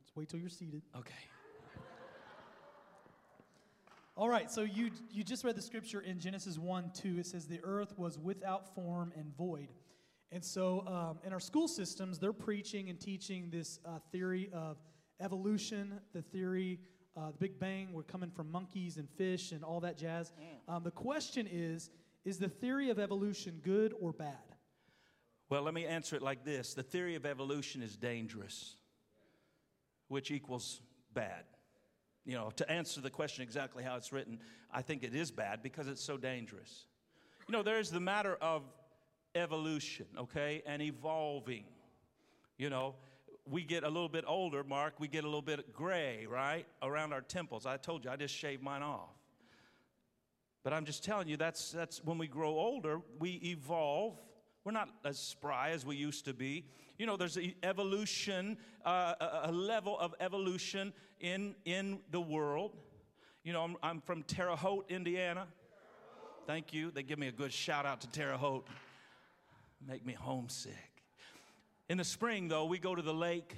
Let's 0.00 0.16
wait 0.16 0.30
till 0.30 0.40
you're 0.40 0.48
seated. 0.48 0.80
Okay. 0.96 1.12
All 4.14 4.28
right, 4.28 4.50
so 4.50 4.60
you, 4.60 4.90
you 5.10 5.24
just 5.24 5.42
read 5.42 5.56
the 5.56 5.62
scripture 5.62 6.00
in 6.00 6.20
Genesis 6.20 6.58
1 6.58 6.92
2. 6.94 7.18
It 7.18 7.26
says, 7.26 7.46
The 7.46 7.60
earth 7.62 7.94
was 7.96 8.18
without 8.18 8.74
form 8.74 9.10
and 9.16 9.34
void. 9.36 9.68
And 10.30 10.44
so 10.44 10.86
um, 10.86 11.18
in 11.24 11.32
our 11.32 11.40
school 11.40 11.66
systems, 11.66 12.18
they're 12.18 12.34
preaching 12.34 12.90
and 12.90 13.00
teaching 13.00 13.48
this 13.50 13.78
uh, 13.86 13.98
theory 14.10 14.50
of 14.52 14.76
evolution, 15.20 15.98
the 16.12 16.20
theory, 16.20 16.78
uh, 17.16 17.30
the 17.32 17.38
Big 17.38 17.58
Bang, 17.58 17.92
we're 17.92 18.02
coming 18.02 18.30
from 18.30 18.50
monkeys 18.50 18.98
and 18.98 19.08
fish 19.08 19.52
and 19.52 19.64
all 19.64 19.80
that 19.80 19.96
jazz. 19.96 20.32
Mm. 20.68 20.74
Um, 20.74 20.82
the 20.82 20.90
question 20.90 21.48
is 21.50 21.90
Is 22.26 22.38
the 22.38 22.48
theory 22.48 22.90
of 22.90 22.98
evolution 22.98 23.60
good 23.62 23.94
or 23.98 24.12
bad? 24.12 24.36
Well, 25.48 25.62
let 25.62 25.74
me 25.74 25.86
answer 25.86 26.16
it 26.16 26.22
like 26.22 26.44
this 26.44 26.74
the 26.74 26.82
theory 26.82 27.14
of 27.14 27.24
evolution 27.24 27.82
is 27.82 27.96
dangerous, 27.96 28.76
which 30.08 30.30
equals 30.30 30.82
bad 31.14 31.44
you 32.24 32.34
know, 32.34 32.50
to 32.56 32.70
answer 32.70 33.00
the 33.00 33.10
question 33.10 33.42
exactly 33.42 33.82
how 33.82 33.96
it's 33.96 34.12
written, 34.12 34.38
I 34.72 34.82
think 34.82 35.02
it 35.02 35.14
is 35.14 35.30
bad 35.30 35.62
because 35.62 35.88
it's 35.88 36.02
so 36.02 36.16
dangerous. 36.16 36.86
You 37.48 37.52
know, 37.52 37.62
there's 37.62 37.90
the 37.90 38.00
matter 38.00 38.36
of 38.40 38.62
evolution, 39.34 40.06
okay, 40.16 40.62
and 40.66 40.80
evolving. 40.80 41.64
You 42.58 42.70
know, 42.70 42.94
we 43.50 43.64
get 43.64 43.82
a 43.82 43.88
little 43.88 44.08
bit 44.08 44.24
older, 44.26 44.62
Mark, 44.62 44.94
we 45.00 45.08
get 45.08 45.24
a 45.24 45.26
little 45.26 45.42
bit 45.42 45.72
gray, 45.72 46.26
right, 46.26 46.66
around 46.82 47.12
our 47.12 47.20
temples. 47.20 47.66
I 47.66 47.76
told 47.76 48.04
you, 48.04 48.10
I 48.10 48.16
just 48.16 48.34
shaved 48.34 48.62
mine 48.62 48.82
off. 48.82 49.10
But 50.62 50.72
I'm 50.72 50.84
just 50.84 51.02
telling 51.02 51.26
you, 51.26 51.36
that's, 51.36 51.72
that's 51.72 52.04
when 52.04 52.18
we 52.18 52.28
grow 52.28 52.50
older, 52.50 53.00
we 53.18 53.32
evolve. 53.42 54.16
We're 54.64 54.72
not 54.72 54.88
as 55.04 55.18
spry 55.18 55.70
as 55.70 55.84
we 55.84 55.96
used 55.96 56.24
to 56.26 56.34
be. 56.34 56.64
You 56.98 57.06
know, 57.06 57.16
there's 57.16 57.36
evolution, 57.62 58.58
uh, 58.86 59.14
a, 59.20 59.40
a 59.44 59.52
level 59.52 59.98
of 59.98 60.14
evolution 60.20 60.92
in, 61.20 61.56
in 61.64 61.98
the 62.10 62.20
world. 62.20 62.76
You 63.42 63.52
know, 63.52 63.62
I'm, 63.62 63.76
I'm 63.82 64.00
from 64.00 64.22
Terre 64.22 64.54
Haute, 64.54 64.88
Indiana. 64.88 65.48
Thank 66.46 66.72
you. 66.72 66.92
They 66.92 67.02
give 67.02 67.18
me 67.18 67.26
a 67.26 67.32
good 67.32 67.52
shout 67.52 67.86
out 67.86 68.00
to 68.02 68.10
Terre 68.10 68.36
Haute. 68.36 68.66
Make 69.88 70.06
me 70.06 70.12
homesick. 70.12 70.72
In 71.88 71.98
the 71.98 72.04
spring, 72.04 72.46
though, 72.46 72.66
we 72.66 72.78
go 72.78 72.94
to 72.94 73.02
the 73.02 73.12
lake, 73.12 73.56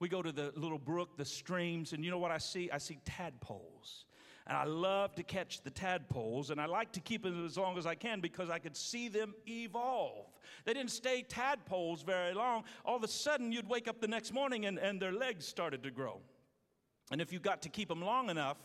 we 0.00 0.08
go 0.08 0.22
to 0.22 0.32
the 0.32 0.52
little 0.56 0.78
brook, 0.78 1.16
the 1.16 1.24
streams, 1.24 1.92
and 1.92 2.04
you 2.04 2.10
know 2.10 2.18
what 2.18 2.32
I 2.32 2.38
see? 2.38 2.68
I 2.70 2.78
see 2.78 2.98
tadpoles. 3.04 4.06
And 4.46 4.56
I 4.56 4.64
love 4.64 5.14
to 5.14 5.22
catch 5.22 5.62
the 5.62 5.70
tadpoles, 5.70 6.50
and 6.50 6.60
I 6.60 6.66
like 6.66 6.92
to 6.92 7.00
keep 7.00 7.22
them 7.22 7.46
as 7.46 7.56
long 7.56 7.78
as 7.78 7.86
I 7.86 7.94
can 7.94 8.20
because 8.20 8.50
I 8.50 8.58
could 8.58 8.76
see 8.76 9.08
them 9.08 9.34
evolve. 9.48 10.26
They 10.64 10.74
didn't 10.74 10.90
stay 10.90 11.22
tadpoles 11.22 12.02
very 12.02 12.34
long. 12.34 12.64
All 12.84 12.96
of 12.96 13.04
a 13.04 13.08
sudden, 13.08 13.52
you'd 13.52 13.68
wake 13.68 13.88
up 13.88 14.00
the 14.00 14.08
next 14.08 14.32
morning 14.32 14.66
and, 14.66 14.78
and 14.78 15.00
their 15.00 15.12
legs 15.12 15.46
started 15.46 15.82
to 15.84 15.90
grow. 15.90 16.20
And 17.10 17.20
if 17.20 17.32
you 17.32 17.38
got 17.38 17.62
to 17.62 17.68
keep 17.68 17.88
them 17.88 18.02
long 18.02 18.30
enough, 18.30 18.56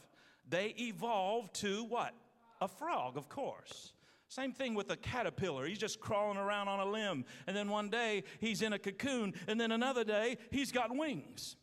they 0.49 0.73
evolved 0.79 1.53
to 1.55 1.83
what? 1.83 2.13
A 2.61 2.67
frog, 2.67 3.17
of 3.17 3.29
course. 3.29 3.93
Same 4.29 4.51
thing 4.51 4.73
with 4.73 4.89
a 4.91 4.97
caterpillar. 4.97 5.65
He's 5.65 5.77
just 5.77 5.99
crawling 5.99 6.37
around 6.37 6.67
on 6.67 6.79
a 6.79 6.85
limb. 6.85 7.23
And 7.45 7.55
then 7.55 7.69
one 7.69 7.89
day 7.89 8.23
he's 8.39 8.61
in 8.61 8.73
a 8.73 8.79
cocoon. 8.79 9.33
And 9.47 9.59
then 9.59 9.71
another 9.71 10.03
day 10.03 10.37
he's 10.51 10.71
got 10.71 10.95
wings. 10.95 11.55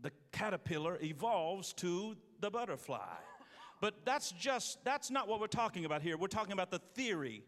The 0.00 0.12
caterpillar 0.32 0.98
evolves 1.02 1.72
to 1.74 2.16
the 2.42 2.50
butterfly. 2.50 3.16
But 3.80 4.04
that's 4.04 4.30
just, 4.32 4.84
that's 4.84 5.10
not 5.10 5.26
what 5.26 5.40
we're 5.40 5.46
talking 5.46 5.86
about 5.86 6.02
here. 6.02 6.18
We're 6.18 6.28
talking 6.28 6.52
about 6.52 6.70
the 6.70 6.80
theory 6.94 7.42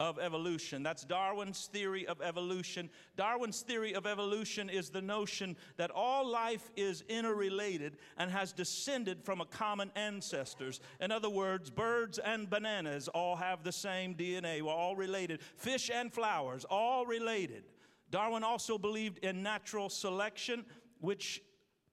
of 0.00 0.18
evolution. 0.20 0.84
That's 0.84 1.04
Darwin's 1.04 1.68
theory 1.72 2.06
of 2.06 2.22
evolution. 2.22 2.88
Darwin's 3.16 3.62
theory 3.62 3.94
of 3.94 4.06
evolution 4.06 4.70
is 4.70 4.90
the 4.90 5.02
notion 5.02 5.56
that 5.76 5.90
all 5.90 6.26
life 6.26 6.70
is 6.76 7.02
interrelated 7.08 7.96
and 8.16 8.30
has 8.30 8.52
descended 8.52 9.24
from 9.24 9.40
a 9.40 9.44
common 9.44 9.90
ancestors. 9.96 10.80
In 11.00 11.10
other 11.10 11.28
words, 11.28 11.68
birds 11.68 12.18
and 12.18 12.48
bananas 12.48 13.08
all 13.08 13.34
have 13.34 13.64
the 13.64 13.72
same 13.72 14.14
DNA. 14.14 14.62
We're 14.62 14.72
all 14.72 14.94
related. 14.94 15.42
Fish 15.56 15.90
and 15.92 16.12
flowers, 16.12 16.64
all 16.64 17.04
related. 17.04 17.64
Darwin 18.10 18.44
also 18.44 18.78
believed 18.78 19.18
in 19.18 19.42
natural 19.42 19.88
selection, 19.88 20.64
which 21.00 21.42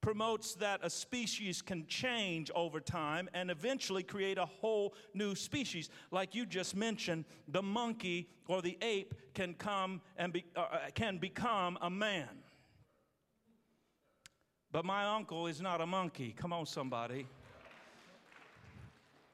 promotes 0.06 0.54
that 0.54 0.78
a 0.84 0.88
species 0.88 1.60
can 1.60 1.84
change 1.88 2.48
over 2.54 2.78
time 2.78 3.28
and 3.34 3.50
eventually 3.50 4.04
create 4.04 4.38
a 4.38 4.46
whole 4.46 4.94
new 5.14 5.34
species. 5.34 5.90
Like 6.12 6.32
you 6.32 6.46
just 6.46 6.76
mentioned, 6.76 7.24
the 7.48 7.60
monkey 7.60 8.28
or 8.46 8.62
the 8.62 8.78
ape 8.82 9.12
can 9.34 9.52
come 9.54 10.00
and 10.16 10.32
be, 10.32 10.44
uh, 10.54 10.60
uh, 10.60 10.78
can 10.94 11.18
become 11.18 11.76
a 11.82 11.90
man. 11.90 12.28
But 14.70 14.84
my 14.84 15.06
uncle 15.06 15.48
is 15.48 15.60
not 15.60 15.80
a 15.80 15.86
monkey. 15.86 16.32
Come 16.36 16.52
on, 16.52 16.66
somebody. 16.66 17.26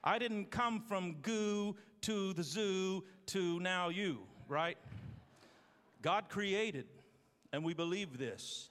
I 0.02 0.18
didn't 0.18 0.50
come 0.50 0.80
from 0.80 1.16
goo 1.20 1.76
to 2.00 2.32
the 2.32 2.42
zoo 2.42 3.04
to 3.26 3.60
now 3.60 3.90
you, 3.90 4.20
right? 4.48 4.78
God 6.00 6.30
created, 6.30 6.86
and 7.52 7.62
we 7.62 7.74
believe 7.74 8.16
this. 8.16 8.70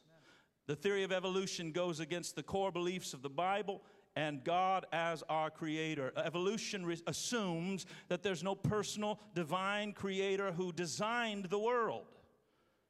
The 0.72 0.78
theory 0.78 1.04
of 1.04 1.12
evolution 1.12 1.74
goes 1.74 2.00
against 2.00 2.38
the 2.38 2.44
core 2.44 2.72
beliefs 2.72 3.14
of 3.14 3.22
the 3.22 3.30
Bible 3.30 3.82
and 4.16 4.42
God 4.42 4.86
as 4.94 5.22
our 5.28 5.50
creator. 5.50 6.14
Uh, 6.16 6.22
evolution 6.22 6.86
re- 6.86 6.98
assumes 7.08 7.86
that 8.08 8.24
there's 8.24 8.42
no 8.42 8.56
personal 8.56 9.20
divine 9.36 9.92
creator 9.92 10.54
who 10.54 10.72
designed 10.72 11.50
the 11.50 11.60
world. 11.60 12.06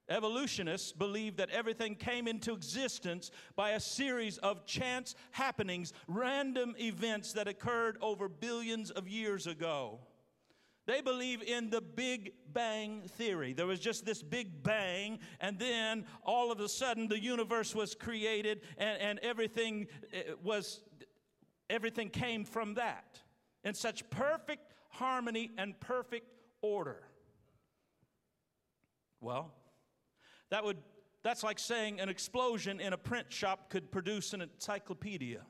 Evolutionists 0.09 0.91
believe 0.91 1.37
that 1.37 1.49
everything 1.49 1.95
came 1.95 2.27
into 2.27 2.53
existence 2.53 3.31
by 3.55 3.71
a 3.71 3.79
series 3.79 4.37
of 4.37 4.67
chance 4.67 5.15
happenings, 5.31 5.91
random 6.07 6.75
events 6.79 7.33
that 7.33 7.47
occurred 7.47 7.97
over 7.99 8.29
billions 8.29 8.91
of 8.91 9.07
years 9.07 9.47
ago. 9.47 10.01
They 10.87 11.01
believe 11.01 11.43
in 11.43 11.69
the 11.69 11.81
Big 11.81 12.33
Bang 12.51 13.03
Theory. 13.07 13.53
There 13.53 13.67
was 13.67 13.79
just 13.79 14.05
this 14.05 14.23
Big 14.23 14.63
Bang, 14.63 15.19
and 15.39 15.59
then 15.59 16.05
all 16.25 16.51
of 16.51 16.59
a 16.59 16.67
sudden 16.67 17.07
the 17.07 17.21
universe 17.21 17.75
was 17.75 17.93
created, 17.93 18.61
and, 18.77 18.99
and 18.99 19.19
everything 19.19 19.87
eh, 20.11 20.23
was 20.43 20.81
everything 21.69 22.09
came 22.09 22.43
from 22.43 22.73
that 22.73 23.21
in 23.63 23.73
such 23.73 24.09
perfect 24.09 24.73
harmony 24.89 25.51
and 25.57 25.79
perfect 25.79 26.27
order. 26.61 27.03
Well, 29.21 29.53
that 30.49 30.63
would 30.63 30.77
that's 31.23 31.43
like 31.43 31.59
saying 31.59 31.99
an 31.99 32.09
explosion 32.09 32.79
in 32.79 32.93
a 32.93 32.97
print 32.97 33.31
shop 33.31 33.69
could 33.69 33.91
produce 33.91 34.33
an 34.33 34.41
encyclopedia. 34.41 35.41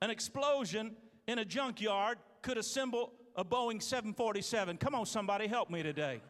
An 0.00 0.10
explosion 0.10 0.94
in 1.26 1.40
a 1.40 1.44
junkyard 1.44 2.18
could 2.42 2.58
assemble 2.58 3.12
a 3.36 3.44
Boeing 3.44 3.82
747. 3.82 4.76
Come 4.76 4.94
on, 4.94 5.06
somebody, 5.06 5.46
help 5.46 5.70
me 5.70 5.82
today. 5.82 6.20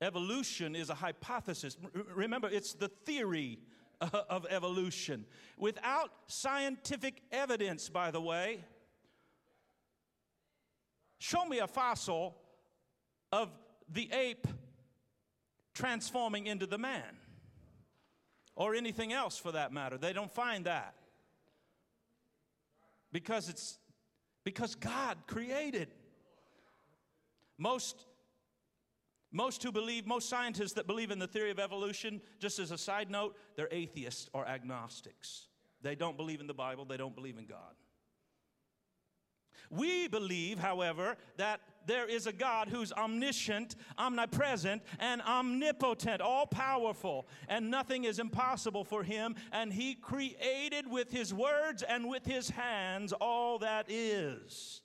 Evolution 0.00 0.74
is 0.74 0.90
a 0.90 0.94
hypothesis. 0.94 1.76
Remember, 2.14 2.48
it's 2.48 2.74
the 2.74 2.88
theory 2.88 3.60
of 4.00 4.46
evolution. 4.50 5.24
Without 5.56 6.10
scientific 6.26 7.22
evidence, 7.30 7.88
by 7.88 8.10
the 8.10 8.20
way, 8.20 8.64
show 11.18 11.46
me 11.46 11.60
a 11.60 11.66
fossil 11.66 12.36
of 13.32 13.50
the 13.88 14.10
ape 14.12 14.46
transforming 15.74 16.46
into 16.46 16.66
the 16.66 16.78
man, 16.78 17.18
or 18.56 18.74
anything 18.74 19.12
else 19.12 19.36
for 19.36 19.52
that 19.52 19.72
matter. 19.72 19.98
They 19.98 20.12
don't 20.12 20.30
find 20.30 20.66
that 20.66 20.94
because 23.14 23.48
it's 23.48 23.78
because 24.44 24.74
God 24.74 25.16
created. 25.26 25.88
Most 27.56 27.96
most 29.30 29.62
who 29.62 29.72
believe, 29.72 30.06
most 30.06 30.28
scientists 30.28 30.74
that 30.74 30.86
believe 30.86 31.10
in 31.10 31.18
the 31.18 31.26
theory 31.26 31.50
of 31.50 31.58
evolution, 31.58 32.20
just 32.38 32.58
as 32.60 32.70
a 32.70 32.78
side 32.78 33.10
note, 33.10 33.36
they're 33.56 33.68
atheists 33.72 34.28
or 34.32 34.46
agnostics. 34.46 35.48
They 35.82 35.96
don't 35.96 36.16
believe 36.16 36.40
in 36.40 36.46
the 36.46 36.54
Bible, 36.54 36.84
they 36.84 36.96
don't 36.96 37.14
believe 37.14 37.38
in 37.38 37.46
God. 37.46 37.74
We 39.70 40.08
believe, 40.08 40.58
however, 40.58 41.16
that 41.36 41.60
there 41.86 42.06
is 42.06 42.26
a 42.26 42.32
God 42.32 42.68
who's 42.68 42.92
omniscient, 42.92 43.76
omnipresent, 43.98 44.82
and 44.98 45.20
omnipotent, 45.22 46.20
all 46.20 46.46
powerful, 46.46 47.26
and 47.48 47.70
nothing 47.70 48.04
is 48.04 48.18
impossible 48.18 48.84
for 48.84 49.02
him. 49.02 49.34
And 49.52 49.72
he 49.72 49.94
created 49.94 50.90
with 50.90 51.10
his 51.10 51.34
words 51.34 51.82
and 51.82 52.08
with 52.08 52.24
his 52.24 52.50
hands 52.50 53.12
all 53.12 53.58
that 53.58 53.86
is. 53.88 54.80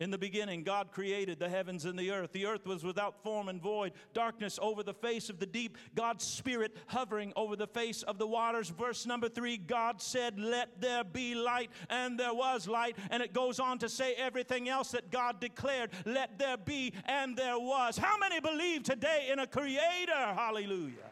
In 0.00 0.12
the 0.12 0.18
beginning, 0.18 0.62
God 0.62 0.92
created 0.92 1.40
the 1.40 1.48
heavens 1.48 1.84
and 1.84 1.98
the 1.98 2.12
earth. 2.12 2.30
The 2.30 2.46
earth 2.46 2.66
was 2.66 2.84
without 2.84 3.20
form 3.24 3.48
and 3.48 3.60
void, 3.60 3.92
darkness 4.14 4.56
over 4.62 4.84
the 4.84 4.94
face 4.94 5.28
of 5.28 5.40
the 5.40 5.46
deep, 5.46 5.76
God's 5.96 6.24
Spirit 6.24 6.76
hovering 6.86 7.32
over 7.34 7.56
the 7.56 7.66
face 7.66 8.04
of 8.04 8.16
the 8.16 8.26
waters. 8.26 8.68
Verse 8.68 9.06
number 9.06 9.28
three 9.28 9.56
God 9.56 10.00
said, 10.00 10.38
Let 10.38 10.80
there 10.80 11.02
be 11.02 11.34
light, 11.34 11.70
and 11.90 12.18
there 12.18 12.32
was 12.32 12.68
light. 12.68 12.96
And 13.10 13.24
it 13.24 13.32
goes 13.32 13.58
on 13.58 13.78
to 13.78 13.88
say 13.88 14.14
everything 14.14 14.68
else 14.68 14.92
that 14.92 15.10
God 15.10 15.40
declared, 15.40 15.90
Let 16.04 16.38
there 16.38 16.56
be, 16.56 16.92
and 17.06 17.36
there 17.36 17.58
was. 17.58 17.98
How 17.98 18.16
many 18.18 18.38
believe 18.38 18.84
today 18.84 19.30
in 19.32 19.40
a 19.40 19.48
creator? 19.48 20.12
Hallelujah. 20.14 21.10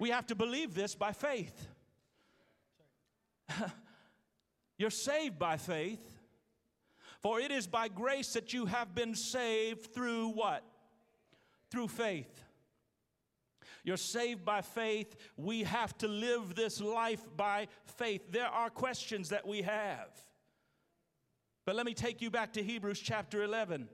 We 0.00 0.10
have 0.10 0.26
to 0.26 0.34
believe 0.34 0.74
this 0.74 0.96
by 0.96 1.12
faith. 1.12 1.68
You're 4.82 4.90
saved 4.90 5.38
by 5.38 5.58
faith. 5.58 6.04
For 7.20 7.38
it 7.38 7.52
is 7.52 7.68
by 7.68 7.86
grace 7.86 8.32
that 8.32 8.52
you 8.52 8.66
have 8.66 8.96
been 8.96 9.14
saved 9.14 9.94
through 9.94 10.30
what? 10.30 10.64
Through 11.70 11.86
faith. 11.86 12.42
You're 13.84 13.96
saved 13.96 14.44
by 14.44 14.60
faith. 14.60 15.14
We 15.36 15.62
have 15.62 15.96
to 15.98 16.08
live 16.08 16.56
this 16.56 16.80
life 16.80 17.22
by 17.36 17.68
faith. 17.96 18.22
There 18.32 18.48
are 18.48 18.70
questions 18.70 19.28
that 19.28 19.46
we 19.46 19.62
have. 19.62 20.08
But 21.64 21.76
let 21.76 21.86
me 21.86 21.94
take 21.94 22.20
you 22.20 22.28
back 22.28 22.52
to 22.54 22.62
Hebrews 22.64 22.98
chapter 22.98 23.44
11. 23.44 23.88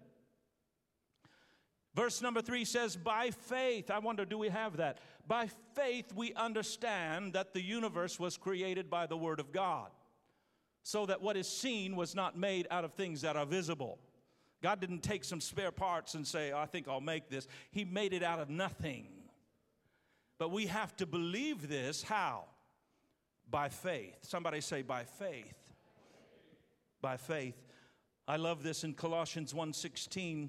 Verse 1.95 2.23
number 2.23 2.41
three 2.41 2.65
says, 2.65 2.97
By 2.97 3.31
faith, 3.31 3.91
I 3.91 3.99
wonder, 3.99 4.25
do 4.25 4.39
we 4.39 4.49
have 4.49 4.79
that? 4.79 5.01
By 5.27 5.51
faith, 5.75 6.15
we 6.17 6.33
understand 6.33 7.35
that 7.35 7.53
the 7.53 7.61
universe 7.61 8.19
was 8.19 8.39
created 8.39 8.89
by 8.89 9.07
the 9.07 9.19
Word 9.19 9.39
of 9.39 9.53
God 9.53 9.91
so 10.89 11.05
that 11.05 11.21
what 11.21 11.37
is 11.37 11.47
seen 11.47 11.97
was 11.97 12.15
not 12.15 12.39
made 12.39 12.67
out 12.71 12.83
of 12.83 12.95
things 12.95 13.21
that 13.21 13.37
are 13.37 13.45
visible. 13.45 13.99
God 14.63 14.81
didn't 14.81 15.03
take 15.03 15.23
some 15.23 15.39
spare 15.39 15.71
parts 15.71 16.15
and 16.15 16.27
say, 16.27 16.51
oh, 16.51 16.61
I 16.61 16.65
think 16.65 16.89
I'll 16.89 17.03
make 17.03 17.29
this. 17.29 17.47
He 17.71 17.85
made 17.85 18.15
it 18.15 18.23
out 18.23 18.39
of 18.41 18.49
nothing. 18.49 19.07
But 20.39 20.51
we 20.51 20.65
have 20.65 20.97
to 20.97 21.05
believe 21.05 21.69
this 21.69 22.03
how? 22.03 22.45
By 23.51 23.69
faith. 23.69 24.17
Somebody 24.23 24.63
say 24.63 24.81
by 24.81 25.05
faith. 25.05 25.75
By 27.03 27.19
faith. 27.19 27.63
I 28.27 28.37
love 28.37 28.63
this 28.63 28.83
in 28.83 28.95
Colossians 28.95 29.53
1:16. 29.53 30.49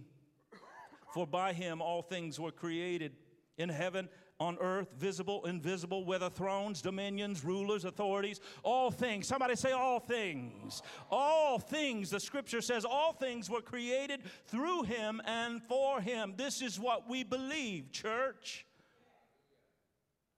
For 1.14 1.28
by 1.28 1.52
him 1.52 1.82
all 1.82 2.02
things 2.02 2.40
were 2.40 2.54
created 2.54 3.12
in 3.58 3.68
heaven 3.68 4.08
on 4.40 4.58
earth, 4.62 4.94
visible, 4.98 5.46
invisible, 5.46 6.06
whether 6.06 6.30
thrones, 6.30 6.82
dominions, 6.82 7.44
rulers, 7.44 7.84
authorities, 7.84 8.40
all 8.64 8.90
things. 8.90 9.28
Somebody 9.28 9.56
say, 9.56 9.72
all 9.72 10.00
things. 10.00 10.82
All 11.12 11.60
things. 11.60 12.10
The 12.10 12.20
scripture 12.20 12.62
says, 12.62 12.86
all 12.86 13.12
things 13.12 13.50
were 13.50 13.62
created 13.62 14.22
through 14.46 14.84
him 14.84 15.22
and 15.26 15.62
for 15.64 16.00
him. 16.00 16.36
This 16.38 16.62
is 16.62 16.80
what 16.80 17.10
we 17.10 17.24
believe, 17.24 17.92
church. 17.92 18.66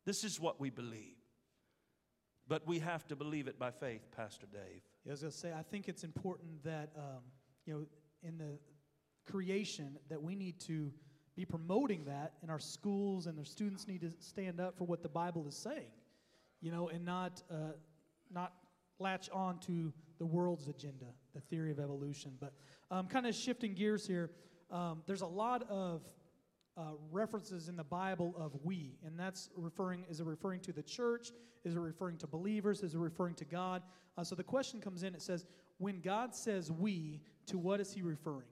This 0.05 0.23
is 0.23 0.39
what 0.39 0.59
we 0.59 0.71
believe. 0.71 1.15
But 2.47 2.65
we 2.67 2.79
have 2.79 3.07
to 3.07 3.15
believe 3.15 3.47
it 3.47 3.59
by 3.59 3.69
faith, 3.69 4.01
Pastor 4.15 4.47
Dave. 4.51 4.81
Yeah, 5.05 5.11
I 5.11 5.13
was 5.13 5.21
going 5.21 5.31
to 5.31 5.37
say, 5.37 5.53
I 5.53 5.61
think 5.61 5.87
it's 5.87 6.03
important 6.03 6.63
that, 6.63 6.89
um, 6.97 7.21
you 7.65 7.73
know, 7.73 7.85
in 8.23 8.37
the 8.39 8.57
creation, 9.31 9.97
that 10.09 10.21
we 10.21 10.35
need 10.35 10.59
to 10.61 10.91
be 11.35 11.45
promoting 11.45 12.05
that 12.05 12.33
in 12.43 12.49
our 12.49 12.59
schools, 12.59 13.25
and 13.27 13.37
their 13.37 13.45
students 13.45 13.87
need 13.87 14.01
to 14.01 14.11
stand 14.19 14.59
up 14.59 14.77
for 14.77 14.83
what 14.83 15.01
the 15.01 15.09
Bible 15.09 15.47
is 15.47 15.55
saying, 15.55 15.91
you 16.61 16.71
know, 16.71 16.89
and 16.89 17.05
not, 17.05 17.41
uh, 17.49 17.73
not 18.29 18.53
latch 18.99 19.29
on 19.31 19.59
to 19.59 19.93
the 20.19 20.25
world's 20.25 20.67
agenda, 20.67 21.05
the 21.33 21.41
theory 21.41 21.71
of 21.71 21.79
evolution. 21.79 22.33
But 22.39 22.53
um, 22.91 23.07
kind 23.07 23.25
of 23.25 23.33
shifting 23.33 23.73
gears 23.73 24.05
here, 24.05 24.29
um, 24.69 25.01
there's 25.07 25.21
a 25.21 25.27
lot 25.27 25.63
of 25.69 26.03
uh, 26.77 26.91
references 27.11 27.69
in 27.69 27.75
the 27.75 27.83
Bible 27.83 28.35
of 28.37 28.51
we, 28.63 28.97
and 29.05 29.19
that's 29.19 29.49
referring, 29.55 30.05
is 30.09 30.19
it 30.19 30.25
referring 30.25 30.59
to 30.61 30.71
the 30.71 30.83
church? 30.83 31.31
Is 31.63 31.75
it 31.75 31.79
referring 31.79 32.17
to 32.17 32.27
believers? 32.27 32.81
Is 32.81 32.95
it 32.95 32.99
referring 32.99 33.35
to 33.35 33.45
God? 33.45 33.83
Uh, 34.17 34.23
so 34.23 34.35
the 34.35 34.43
question 34.43 34.79
comes 34.81 35.03
in, 35.03 35.13
it 35.13 35.21
says, 35.21 35.45
when 35.77 36.01
God 36.01 36.35
says 36.35 36.71
we, 36.71 37.21
to 37.47 37.57
what 37.57 37.79
is 37.79 37.93
he 37.93 38.01
referring? 38.01 38.47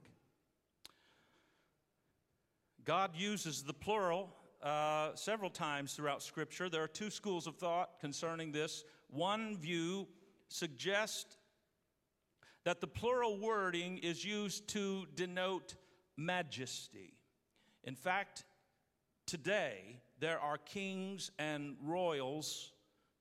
God 2.90 3.12
uses 3.16 3.62
the 3.62 3.72
plural 3.72 4.36
uh, 4.64 5.12
several 5.14 5.52
times 5.52 5.94
throughout 5.94 6.24
Scripture. 6.24 6.70
There 6.70 6.82
are 6.82 6.88
two 6.88 7.12
schools 7.12 7.46
of 7.46 7.56
thought 7.56 8.00
concerning 8.00 8.52
this. 8.52 8.84
One 9.12 9.60
view 9.60 10.08
suggests 10.48 11.38
that 12.66 12.82
the 12.82 12.88
plural 12.88 13.38
wording 13.40 14.00
is 14.00 14.26
used 14.26 14.68
to 14.70 15.06
denote 15.14 15.76
majesty. 16.18 17.14
In 17.84 17.94
fact, 17.94 18.46
today 19.28 20.02
there 20.20 20.40
are 20.40 20.58
kings 20.58 21.30
and 21.38 21.76
royals 21.84 22.72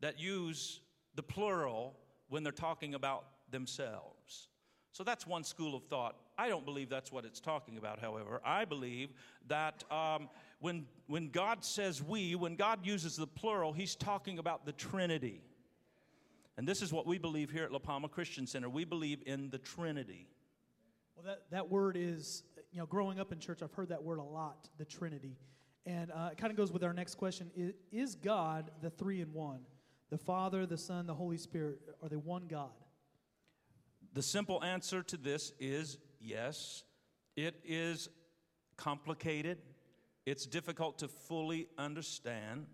that 0.01 0.19
use 0.19 0.81
the 1.15 1.23
plural 1.23 1.95
when 2.31 2.43
they're 2.43 2.53
talking 2.53 2.95
about 2.95 3.27
themselves. 3.51 4.49
So 4.93 5.05
that's 5.05 5.27
one 5.27 5.45
school 5.45 5.77
of 5.77 5.85
thought. 5.85 6.17
I 6.37 6.49
don't 6.49 6.65
believe 6.65 6.89
that's 6.89 7.13
what 7.13 7.25
it's 7.25 7.41
talking 7.41 7.79
about, 7.79 7.99
however. 8.01 8.41
I 8.45 8.65
believe 8.65 9.11
that 9.49 9.85
um, 9.93 10.29
when, 10.61 10.87
when 11.07 11.31
God 11.31 11.65
says 11.65 12.03
we, 12.03 12.35
when 12.35 12.57
God 12.57 12.85
uses 12.85 13.17
the 13.17 13.27
plural, 13.27 13.73
he's 13.73 13.95
talking 13.95 14.39
about 14.39 14.67
the 14.67 14.73
Trinity. 14.73 15.43
And 16.57 16.67
this 16.67 16.83
is 16.83 16.93
what 16.93 17.07
we 17.07 17.19
believe 17.19 17.51
here 17.51 17.65
at 17.65 17.73
La 17.73 17.79
Palma 17.79 18.09
Christian 18.09 18.47
Center. 18.47 18.69
We 18.69 18.85
believe 18.85 19.23
in 19.27 19.51
the 19.51 19.59
Trinity. 19.59 20.27
Well, 21.15 21.25
that, 21.27 21.43
that 21.51 21.69
word 21.69 21.97
is, 21.97 22.43
you 22.73 22.79
know, 22.79 22.87
growing 22.87 23.21
up 23.21 23.33
in 23.33 23.39
church, 23.39 23.63
I've 23.63 23.73
heard 23.73 23.91
that 23.91 24.03
word 24.03 24.19
a 24.19 24.25
lot, 24.25 24.69
the 24.79 24.85
Trinity. 24.85 25.37
And 25.87 26.11
uh, 26.11 26.31
it 26.33 26.39
kind 26.39 26.51
of 26.51 26.57
goes 26.57 26.73
with 26.73 26.83
our 26.83 26.93
next 26.93 27.15
question 27.15 27.51
is, 27.57 27.75
is 27.93 28.15
God 28.15 28.71
the 28.83 28.91
three 28.91 29.21
in 29.21 29.33
one? 29.33 29.61
The 30.11 30.19
Father, 30.19 30.67
the 30.67 30.79
Son, 30.79 31.07
the 31.07 31.15
Holy 31.15 31.37
Spirit, 31.37 31.81
are 32.03 32.09
they 32.09 32.17
one 32.17 32.47
God? 32.49 32.71
The 34.19 34.23
simple 34.23 34.65
answer 34.65 35.05
to 35.05 35.17
this 35.17 35.53
is 35.61 35.97
yes. 36.21 36.83
It 37.37 37.55
is 37.65 38.09
complicated, 38.77 39.59
it's 40.27 40.45
difficult 40.45 40.99
to 40.99 41.07
fully 41.07 41.69
understand. 41.79 42.67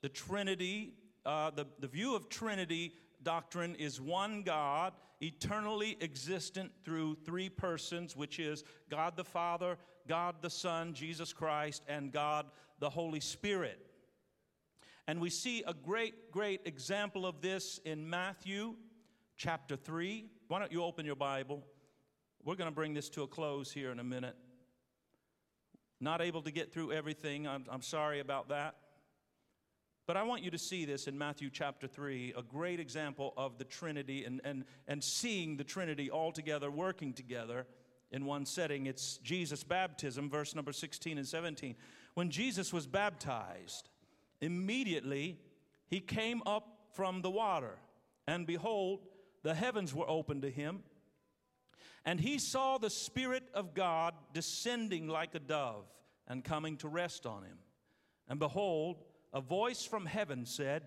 The 0.00 0.08
Trinity, 0.08 0.94
uh, 1.26 1.50
the, 1.50 1.66
the 1.78 1.88
view 1.88 2.16
of 2.16 2.30
Trinity 2.30 2.94
doctrine 3.22 3.74
is 3.74 4.00
one 4.00 4.42
God, 4.44 4.94
eternally 5.20 5.98
existent 6.00 6.72
through 6.86 7.16
three 7.16 7.50
persons, 7.50 8.16
which 8.16 8.38
is 8.38 8.64
God 8.88 9.14
the 9.14 9.24
Father, 9.24 9.76
God 10.08 10.36
the 10.40 10.48
Son, 10.48 10.94
Jesus 10.94 11.34
Christ, 11.34 11.82
and 11.86 12.10
God 12.10 12.46
the 12.78 12.88
Holy 12.88 13.20
Spirit. 13.20 13.78
And 15.06 15.20
we 15.20 15.28
see 15.28 15.62
a 15.66 15.74
great, 15.74 16.32
great 16.32 16.62
example 16.64 17.26
of 17.26 17.42
this 17.42 17.78
in 17.84 18.08
Matthew 18.08 18.76
chapter 19.38 19.76
3. 19.76 20.26
Why 20.48 20.58
don't 20.58 20.72
you 20.72 20.82
open 20.82 21.06
your 21.06 21.16
Bible? 21.16 21.64
We're 22.44 22.56
going 22.56 22.68
to 22.68 22.74
bring 22.74 22.92
this 22.92 23.08
to 23.10 23.22
a 23.22 23.26
close 23.26 23.70
here 23.70 23.92
in 23.92 24.00
a 24.00 24.04
minute. 24.04 24.36
Not 26.00 26.20
able 26.20 26.42
to 26.42 26.50
get 26.50 26.72
through 26.72 26.92
everything. 26.92 27.46
I'm, 27.46 27.64
I'm 27.70 27.82
sorry 27.82 28.20
about 28.20 28.48
that. 28.48 28.74
But 30.06 30.16
I 30.16 30.22
want 30.24 30.42
you 30.42 30.50
to 30.50 30.58
see 30.58 30.84
this 30.84 31.06
in 31.06 31.16
Matthew 31.16 31.50
chapter 31.50 31.86
3, 31.86 32.34
a 32.36 32.42
great 32.42 32.80
example 32.80 33.32
of 33.36 33.58
the 33.58 33.64
Trinity 33.64 34.24
and, 34.24 34.40
and, 34.42 34.64
and 34.88 35.04
seeing 35.04 35.56
the 35.56 35.64
Trinity 35.64 36.10
all 36.10 36.32
together, 36.32 36.70
working 36.70 37.12
together 37.12 37.66
in 38.10 38.24
one 38.24 38.46
setting. 38.46 38.86
It's 38.86 39.18
Jesus' 39.18 39.62
baptism, 39.62 40.30
verse 40.30 40.54
number 40.54 40.72
16 40.72 41.18
and 41.18 41.26
17. 41.26 41.76
When 42.14 42.30
Jesus 42.30 42.72
was 42.72 42.86
baptized, 42.86 43.88
immediately 44.40 45.38
he 45.86 46.00
came 46.00 46.42
up 46.46 46.88
from 46.94 47.20
the 47.22 47.30
water, 47.30 47.78
and 48.26 48.46
behold, 48.46 49.00
the 49.42 49.54
heavens 49.54 49.94
were 49.94 50.08
opened 50.08 50.42
to 50.42 50.50
him. 50.50 50.80
And 52.04 52.20
he 52.20 52.38
saw 52.38 52.78
the 52.78 52.90
Spirit 52.90 53.44
of 53.54 53.74
God 53.74 54.14
descending 54.32 55.08
like 55.08 55.34
a 55.34 55.40
dove 55.40 55.84
and 56.26 56.44
coming 56.44 56.76
to 56.78 56.88
rest 56.88 57.26
on 57.26 57.42
him. 57.42 57.58
And 58.28 58.38
behold, 58.38 59.02
a 59.32 59.40
voice 59.40 59.84
from 59.84 60.06
heaven 60.06 60.46
said, 60.46 60.84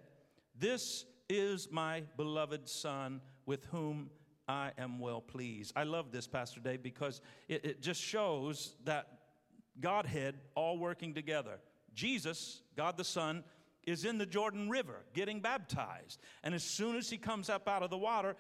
This 0.58 1.06
is 1.30 1.70
my 1.72 2.04
beloved 2.18 2.68
Son 2.68 3.22
with 3.46 3.66
whom 3.66 4.10
I 4.48 4.72
am 4.78 5.00
well 5.00 5.22
pleased. 5.22 5.74
I 5.76 5.84
love 5.84 6.12
this, 6.12 6.28
Pastor 6.28 6.60
Dave, 6.60 6.84
because 6.84 7.22
it, 7.48 7.66
it 7.66 7.82
just 7.82 8.02
shows 8.02 8.76
that 8.86 9.08
Godhead 9.80 10.36
all 10.56 10.78
working 10.78 11.14
together. 11.14 11.60
Jesus, 11.94 12.62
God 12.76 12.98
the 12.98 13.04
Son, 13.04 13.44
is 13.86 14.06
in 14.06 14.18
the 14.18 14.26
Jordan 14.26 14.70
River 14.70 15.06
getting 15.14 15.40
baptized. 15.40 16.20
And 16.44 16.54
as 16.54 16.64
soon 16.64 16.96
as 16.96 17.10
he 17.10 17.18
comes 17.18 17.50
up 17.50 17.68
out 17.68 17.84
of 17.84 17.90
the 17.90 17.98
water, 17.98 18.36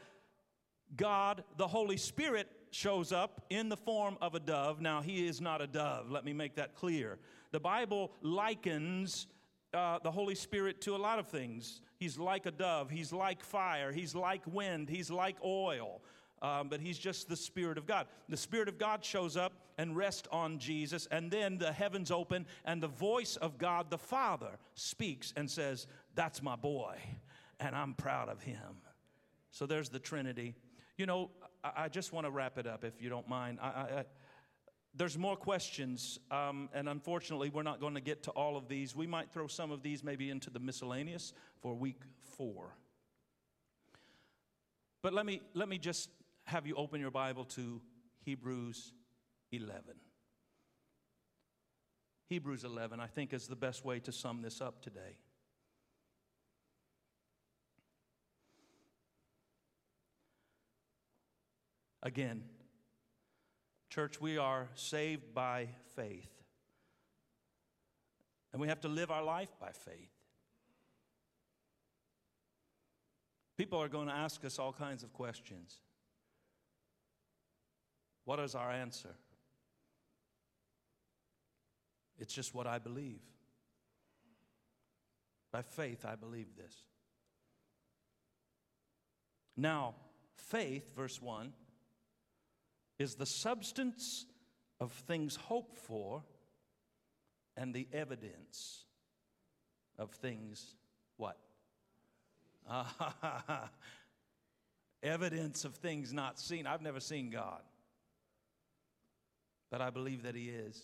God, 0.96 1.44
the 1.58 1.68
Holy 1.68 1.98
Spirit, 1.98 2.48
shows 2.72 3.12
up 3.12 3.46
in 3.50 3.70
the 3.70 3.78
form 3.78 4.18
of 4.22 4.34
a 4.34 4.40
dove. 4.40 4.82
Now, 4.82 5.02
he 5.02 5.28
is 5.28 5.42
not 5.42 5.62
a 5.62 5.68
dove, 5.68 6.10
let 6.10 6.24
me 6.24 6.34
make 6.34 6.56
that 6.56 6.76
clear. 6.76 7.20
The 7.52 7.60
Bible 7.60 8.12
likens 8.22 9.28
uh, 9.74 10.00
the 10.04 10.12
Holy 10.12 10.36
Spirit 10.36 10.82
to 10.82 10.96
a 10.96 10.98
lot 10.98 11.20
of 11.20 11.28
things. 11.28 11.82
He's 11.98 12.18
like 12.18 12.46
a 12.46 12.52
dove, 12.52 12.90
he's 12.90 13.14
like 13.14 13.44
fire, 13.44 13.92
he's 13.92 14.16
like 14.16 14.42
wind, 14.48 14.90
he's 14.90 15.10
like 15.10 15.38
oil. 15.44 16.02
Um, 16.42 16.70
but 16.70 16.82
he's 16.82 16.98
just 16.98 17.30
the 17.30 17.36
Spirit 17.36 17.78
of 17.78 17.86
God. 17.86 18.08
The 18.28 18.38
Spirit 18.38 18.68
of 18.68 18.80
God 18.80 19.06
shows 19.06 19.38
up 19.38 19.54
and 19.78 19.96
rests 19.96 20.28
on 20.32 20.58
Jesus, 20.58 21.08
and 21.12 21.30
then 21.30 21.58
the 21.58 21.72
heavens 21.72 22.10
open, 22.10 22.48
and 22.66 22.82
the 22.82 22.88
voice 22.88 23.36
of 23.36 23.58
God 23.58 23.92
the 23.92 23.98
Father 23.98 24.58
speaks 24.74 25.34
and 25.36 25.50
says, 25.50 25.86
That's 26.16 26.42
my 26.42 26.56
boy, 26.56 26.98
and 27.60 27.76
I'm 27.76 27.94
proud 27.94 28.28
of 28.28 28.42
him. 28.42 28.82
So 29.52 29.66
there's 29.66 29.90
the 29.90 30.00
Trinity. 30.00 30.56
You 30.98 31.06
know, 31.06 31.30
I, 31.64 31.84
I 31.84 31.90
just 31.90 32.12
want 32.12 32.26
to 32.26 32.32
wrap 32.32 32.58
it 32.58 32.66
up 32.66 32.84
if 32.84 33.02
you 33.02 33.10
don't 33.10 33.28
mind. 33.28 33.60
I, 33.62 33.68
I, 33.68 34.06
there's 34.96 35.18
more 35.18 35.36
questions, 35.38 36.20
um, 36.32 36.70
and 36.74 36.90
unfortunately, 36.90 37.50
we're 37.50 37.64
not 37.64 37.80
going 37.80 37.94
to 37.94 38.02
get 38.02 38.24
to 38.24 38.32
all 38.32 38.58
of 38.58 38.68
these. 38.68 38.96
We 38.96 39.08
might 39.08 39.32
throw 39.32 39.48
some 39.48 39.72
of 39.72 39.84
these 39.84 40.04
maybe 40.04 40.30
into 40.30 40.50
the 40.50 40.60
miscellaneous 40.60 41.34
for 41.62 41.76
week 41.76 42.02
four. 42.36 42.76
But 45.02 45.14
let 45.14 45.26
me, 45.26 45.42
let 45.54 45.70
me 45.70 45.78
just 45.78 46.10
have 46.46 46.68
you 46.68 46.76
open 46.76 47.00
your 47.00 47.12
Bible 47.12 47.46
to 47.46 47.82
Hebrews 48.24 48.94
11. 49.52 49.82
Hebrews 52.28 52.64
11, 52.64 53.00
I 53.00 53.08
think, 53.08 53.34
is 53.34 53.48
the 53.48 53.56
best 53.56 53.84
way 53.84 54.00
to 54.00 54.12
sum 54.12 54.42
this 54.42 54.62
up 54.62 54.82
today. 54.82 55.18
Again, 62.04 62.44
church, 63.90 64.20
we 64.20 64.38
are 64.38 64.70
saved 64.76 65.34
by 65.34 65.68
faith. 65.96 66.32
And 68.54 68.62
we 68.62 68.68
have 68.68 68.82
to 68.82 68.88
live 68.88 69.12
our 69.12 69.24
life 69.24 69.52
by 69.60 69.72
faith. 69.72 70.10
People 73.58 73.80
are 73.80 73.90
going 73.90 74.08
to 74.08 74.14
ask 74.14 74.44
us 74.44 74.58
all 74.58 74.74
kinds 74.74 75.04
of 75.04 75.14
questions. 75.14 75.80
What 78.26 78.40
is 78.40 78.56
our 78.56 78.72
answer? 78.72 79.16
It's 82.20 82.34
just 82.34 82.54
what 82.54 82.68
I 82.68 82.78
believe. 82.78 83.22
By 85.52 85.64
faith, 85.64 86.06
I 86.06 86.16
believe 86.16 86.56
this. 86.56 86.76
Now, 89.58 89.96
faith, 90.36 90.96
verse 90.96 91.22
1, 91.22 91.52
is 93.00 93.16
the 93.16 93.26
substance 93.26 94.26
of 94.80 94.92
things 94.92 95.36
hoped 95.36 95.78
for 95.78 96.24
and 97.58 97.74
the 97.74 97.88
evidence 97.92 98.86
of 99.98 100.12
things 100.12 100.76
what? 101.18 101.38
evidence 105.04 105.66
of 105.66 105.76
things 105.76 106.14
not 106.14 106.40
seen. 106.40 106.66
I've 106.66 106.82
never 106.82 107.00
seen 107.00 107.30
God, 107.30 107.62
but 109.72 109.82
I 109.82 109.90
believe 109.90 110.24
that 110.24 110.36
He 110.36 110.50
is. 110.50 110.84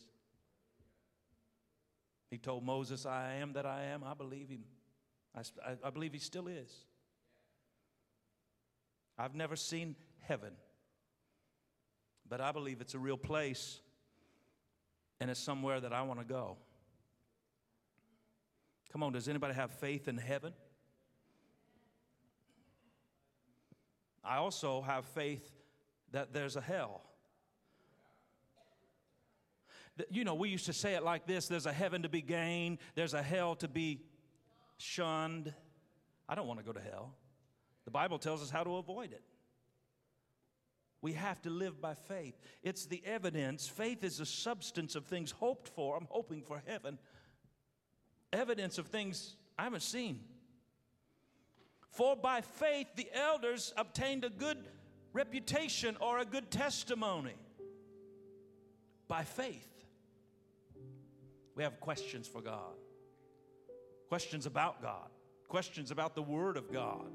He 2.32 2.40
told 2.40 2.64
Moses, 2.64 3.06
I 3.06 3.36
am 3.36 3.54
that 3.54 3.68
I 3.68 3.84
am. 3.84 4.04
I 4.04 4.16
believe 4.16 4.50
Him. 4.50 4.64
I, 5.38 5.76
I 5.84 5.90
believe 5.92 6.14
he 6.14 6.20
still 6.20 6.48
is. 6.48 6.72
I've 9.18 9.36
never 9.36 9.56
seen 9.56 9.96
heaven, 10.22 10.54
but 12.28 12.42
I 12.42 12.52
believe 12.52 12.82
it's 12.82 12.94
a 12.94 13.00
real 13.00 13.18
place 13.18 13.80
and 15.20 15.30
it's 15.30 15.40
somewhere 15.40 15.80
that 15.80 15.94
I 15.94 16.02
want 16.04 16.20
to 16.20 16.26
go. 16.26 16.58
Come 18.92 19.04
on, 19.04 19.14
does 19.14 19.28
anybody 19.28 19.54
have 19.54 19.72
faith 19.72 20.08
in 20.08 20.18
heaven? 20.18 20.54
I 24.24 24.38
also 24.38 24.82
have 24.82 25.06
faith 25.06 25.50
that 26.12 26.34
there's 26.34 26.56
a 26.56 26.62
hell. 26.62 27.02
You 30.10 30.24
know, 30.24 30.36
we 30.36 30.50
used 30.50 30.66
to 30.68 30.74
say 30.74 30.96
it 30.96 31.04
like 31.04 31.26
this 31.26 31.48
there's 31.48 31.66
a 31.66 31.74
heaven 31.74 32.04
to 32.04 32.10
be 32.10 32.22
gained, 32.22 32.78
there's 32.96 33.14
a 33.14 33.24
hell 33.24 33.56
to 33.56 33.68
be 33.68 34.02
shunned. 34.78 35.54
I 36.30 36.36
don't 36.36 36.48
want 36.48 36.60
to 36.60 36.66
go 36.66 36.74
to 36.74 36.82
hell. 36.82 37.14
The 37.86 37.92
Bible 37.92 38.20
tells 38.20 38.44
us 38.44 38.50
how 38.50 38.64
to 38.64 38.76
avoid 38.76 39.12
it. 39.14 39.24
We 41.02 41.14
have 41.14 41.42
to 41.44 41.50
live 41.50 41.80
by 41.80 41.94
faith. 41.94 42.36
It's 42.64 42.86
the 42.86 43.02
evidence. 43.06 43.68
Faith 43.68 44.04
is 44.04 44.18
the 44.18 44.26
substance 44.26 44.96
of 44.96 45.06
things 45.06 45.32
hoped 45.32 45.70
for. 45.70 45.96
I'm 45.96 46.08
hoping 46.10 46.42
for 46.42 46.62
heaven. 46.66 46.98
Evidence 48.34 48.78
of 48.78 48.88
things 48.88 49.36
I 49.58 49.64
haven't 49.64 49.84
seen. 49.84 50.20
For 51.92 52.16
by 52.16 52.42
faith 52.42 52.88
the 52.96 53.08
elders 53.14 53.74
obtained 53.78 54.26
a 54.26 54.30
good 54.30 54.58
reputation 55.14 55.96
or 56.02 56.20
a 56.20 56.26
good 56.26 56.52
testimony. 56.52 57.36
By 59.08 59.24
faith. 59.24 59.77
We 61.58 61.64
have 61.64 61.80
questions 61.80 62.28
for 62.28 62.40
God, 62.40 62.76
questions 64.10 64.46
about 64.46 64.80
God, 64.80 65.10
questions 65.48 65.90
about 65.90 66.14
the 66.14 66.22
Word 66.22 66.56
of 66.56 66.72
God, 66.72 67.10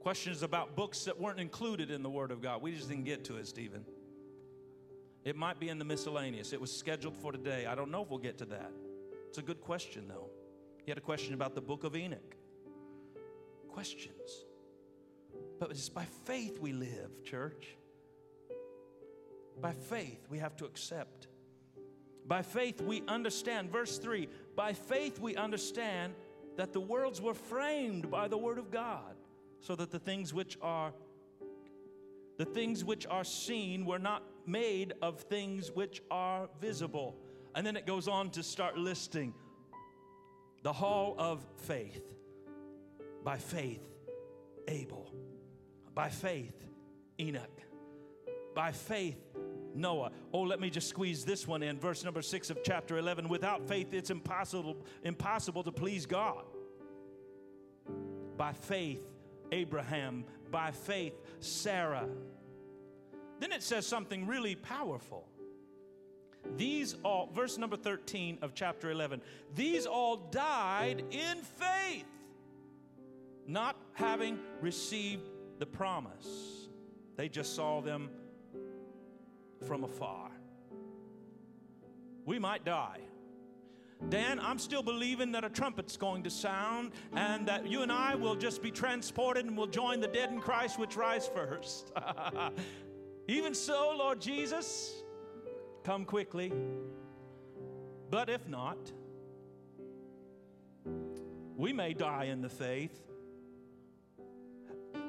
questions 0.00 0.42
about 0.42 0.74
books 0.74 1.04
that 1.04 1.20
weren't 1.20 1.38
included 1.38 1.90
in 1.90 2.02
the 2.02 2.08
Word 2.08 2.30
of 2.30 2.40
God. 2.40 2.62
We 2.62 2.72
just 2.72 2.88
didn't 2.88 3.04
get 3.04 3.24
to 3.24 3.36
it, 3.36 3.46
Stephen. 3.46 3.84
It 5.22 5.36
might 5.36 5.60
be 5.60 5.68
in 5.68 5.78
the 5.78 5.84
miscellaneous. 5.84 6.54
It 6.54 6.60
was 6.62 6.74
scheduled 6.74 7.14
for 7.14 7.30
today. 7.30 7.66
I 7.66 7.74
don't 7.74 7.90
know 7.90 8.02
if 8.02 8.08
we'll 8.08 8.20
get 8.20 8.38
to 8.38 8.46
that. 8.46 8.72
It's 9.28 9.36
a 9.36 9.42
good 9.42 9.60
question, 9.60 10.08
though. 10.08 10.30
He 10.86 10.90
had 10.90 10.96
a 10.96 11.02
question 11.02 11.34
about 11.34 11.54
the 11.54 11.60
book 11.60 11.84
of 11.84 11.94
Enoch. 11.94 12.36
Questions. 13.68 14.46
But 15.60 15.72
it's 15.72 15.90
by 15.90 16.06
faith 16.24 16.58
we 16.58 16.72
live, 16.72 17.22
church. 17.22 17.76
By 19.60 19.72
faith 19.72 20.26
we 20.30 20.38
have 20.38 20.56
to 20.56 20.64
accept 20.64 21.26
by 22.26 22.42
faith, 22.42 22.80
we 22.80 23.02
understand, 23.06 23.70
verse 23.70 23.98
3 23.98 24.28
by 24.56 24.72
faith, 24.72 25.20
we 25.20 25.36
understand 25.36 26.14
that 26.56 26.72
the 26.72 26.80
worlds 26.80 27.20
were 27.20 27.34
framed 27.34 28.10
by 28.10 28.26
the 28.26 28.38
word 28.38 28.58
of 28.58 28.70
God, 28.70 29.14
so 29.60 29.76
that 29.76 29.90
the 29.90 29.98
things 29.98 30.32
which 30.32 30.56
are 30.62 30.92
the 32.38 32.44
things 32.44 32.84
which 32.84 33.06
are 33.06 33.24
seen 33.24 33.86
were 33.86 33.98
not 33.98 34.22
made 34.46 34.92
of 35.00 35.20
things 35.20 35.70
which 35.70 36.02
are 36.10 36.48
visible. 36.60 37.16
And 37.54 37.66
then 37.66 37.76
it 37.76 37.86
goes 37.86 38.08
on 38.08 38.28
to 38.30 38.42
start 38.42 38.76
listing 38.76 39.32
the 40.62 40.72
hall 40.72 41.14
of 41.18 41.46
faith. 41.56 42.02
By 43.24 43.38
faith, 43.38 43.80
Abel. 44.68 45.10
By 45.94 46.10
faith, 46.10 46.54
Enoch. 47.18 47.62
By 48.54 48.72
faith, 48.72 49.18
Noah. 49.76 50.10
Oh, 50.32 50.42
let 50.42 50.60
me 50.60 50.70
just 50.70 50.88
squeeze 50.88 51.24
this 51.24 51.46
one 51.46 51.62
in. 51.62 51.78
Verse 51.78 52.04
number 52.04 52.22
six 52.22 52.50
of 52.50 52.58
chapter 52.64 52.98
11. 52.98 53.28
Without 53.28 53.68
faith, 53.68 53.92
it's 53.92 54.10
impossible, 54.10 54.76
impossible 55.04 55.62
to 55.62 55.72
please 55.72 56.06
God. 56.06 56.44
By 58.36 58.52
faith, 58.52 59.02
Abraham. 59.52 60.24
By 60.50 60.70
faith, 60.70 61.14
Sarah. 61.40 62.08
Then 63.38 63.52
it 63.52 63.62
says 63.62 63.86
something 63.86 64.26
really 64.26 64.54
powerful. 64.54 65.28
These 66.56 66.96
all, 67.04 67.28
verse 67.34 67.58
number 67.58 67.76
13 67.76 68.38
of 68.42 68.54
chapter 68.54 68.90
11, 68.90 69.20
these 69.54 69.84
all 69.84 70.16
died 70.16 71.02
in 71.10 71.38
faith, 71.38 72.06
not 73.46 73.76
having 73.94 74.38
received 74.60 75.28
the 75.58 75.66
promise. 75.66 76.68
They 77.16 77.28
just 77.28 77.54
saw 77.56 77.80
them 77.80 78.10
from 79.64 79.84
afar. 79.84 80.30
We 82.24 82.38
might 82.38 82.64
die. 82.64 83.00
Dan, 84.10 84.38
I'm 84.40 84.58
still 84.58 84.82
believing 84.82 85.32
that 85.32 85.44
a 85.44 85.48
trumpet's 85.48 85.96
going 85.96 86.22
to 86.24 86.30
sound 86.30 86.92
and 87.14 87.48
that 87.48 87.66
you 87.66 87.82
and 87.82 87.90
I 87.90 88.14
will 88.14 88.34
just 88.34 88.62
be 88.62 88.70
transported 88.70 89.46
and 89.46 89.56
will 89.56 89.66
join 89.66 90.00
the 90.00 90.08
dead 90.08 90.30
in 90.30 90.40
Christ 90.40 90.78
which 90.78 90.96
rise 90.96 91.28
first. 91.28 91.92
Even 93.28 93.54
so, 93.54 93.94
Lord 93.96 94.20
Jesus, 94.20 95.02
come 95.82 96.04
quickly. 96.04 96.52
But 98.10 98.28
if 98.28 98.46
not, 98.46 98.92
we 101.56 101.72
may 101.72 101.94
die 101.94 102.24
in 102.24 102.42
the 102.42 102.48
faith. 102.48 103.02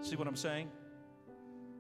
See 0.02 0.16
what 0.16 0.28
I'm 0.28 0.36
saying? 0.36 0.70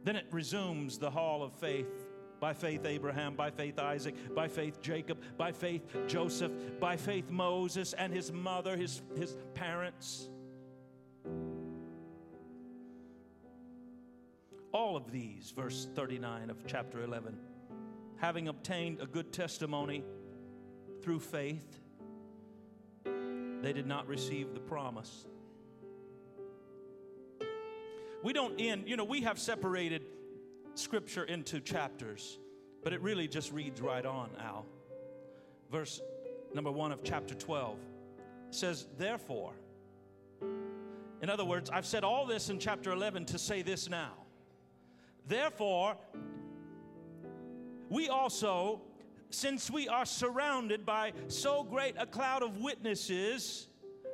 Then 0.03 0.15
it 0.15 0.25
resumes 0.31 0.97
the 0.97 1.09
hall 1.09 1.41
of 1.41 1.53
faith 1.53 2.06
by 2.39 2.53
faith, 2.53 2.85
Abraham, 2.85 3.35
by 3.35 3.49
faith, 3.49 3.79
Isaac, 3.79 4.15
by 4.35 4.47
faith, 4.47 4.81
Jacob, 4.81 5.19
by 5.37 5.51
faith, 5.51 5.83
Joseph, 6.07 6.51
by 6.79 6.97
faith, 6.97 7.29
Moses 7.29 7.93
and 7.93 8.13
his 8.13 8.31
mother, 8.31 8.77
his, 8.77 9.01
his 9.17 9.35
parents. 9.53 10.29
All 14.71 14.95
of 14.95 15.11
these, 15.11 15.51
verse 15.55 15.87
39 15.95 16.49
of 16.49 16.65
chapter 16.67 17.01
11, 17.03 17.37
having 18.17 18.47
obtained 18.47 18.99
a 19.01 19.05
good 19.05 19.31
testimony 19.31 20.03
through 21.01 21.19
faith, 21.19 21.79
they 23.61 23.73
did 23.73 23.87
not 23.87 24.07
receive 24.07 24.53
the 24.53 24.59
promise. 24.59 25.25
We 28.23 28.33
don't 28.33 28.59
end, 28.59 28.87
you 28.87 28.97
know, 28.97 29.03
we 29.03 29.21
have 29.21 29.39
separated 29.39 30.03
scripture 30.77 31.23
into 31.23 31.59
chapters, 31.59 32.39
but 32.83 32.93
it 32.93 33.01
really 33.01 33.27
just 33.27 33.51
reads 33.51 33.81
right 33.81 34.05
on, 34.05 34.29
Al. 34.39 34.65
Verse 35.71 36.01
number 36.53 36.71
one 36.71 36.91
of 36.91 37.03
chapter 37.03 37.35
12 37.35 37.77
says, 38.51 38.87
Therefore, 38.97 39.53
in 41.21 41.29
other 41.29 41.45
words, 41.45 41.69
I've 41.69 41.85
said 41.85 42.03
all 42.03 42.25
this 42.25 42.49
in 42.49 42.59
chapter 42.59 42.91
11 42.91 43.25
to 43.25 43.39
say 43.39 43.61
this 43.61 43.89
now. 43.89 44.13
Therefore, 45.27 45.97
we 47.89 48.07
also, 48.07 48.81
since 49.29 49.69
we 49.69 49.87
are 49.87 50.05
surrounded 50.05 50.85
by 50.85 51.13
so 51.27 51.63
great 51.63 51.95
a 51.97 52.05
cloud 52.05 52.43
of 52.43 52.57
witnesses, 52.57 53.66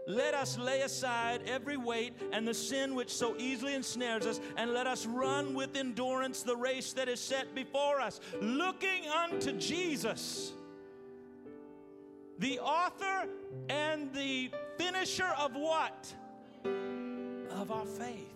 let 0.05 0.33
us 0.33 0.57
lay 0.57 0.81
aside 0.81 1.41
every 1.47 1.77
weight 1.77 2.13
and 2.31 2.47
the 2.47 2.53
sin 2.53 2.95
which 2.95 3.13
so 3.13 3.35
easily 3.37 3.73
ensnares 3.73 4.25
us, 4.25 4.39
and 4.57 4.73
let 4.73 4.87
us 4.87 5.05
run 5.05 5.53
with 5.53 5.75
endurance 5.75 6.43
the 6.43 6.55
race 6.55 6.93
that 6.93 7.07
is 7.07 7.19
set 7.19 7.55
before 7.55 8.01
us, 8.01 8.19
looking 8.41 9.07
unto 9.07 9.53
Jesus, 9.53 10.53
the 12.39 12.59
author 12.59 13.27
and 13.69 14.13
the 14.13 14.51
finisher 14.77 15.33
of 15.37 15.55
what? 15.55 16.13
Of 17.51 17.71
our 17.71 17.85
faith. 17.85 18.33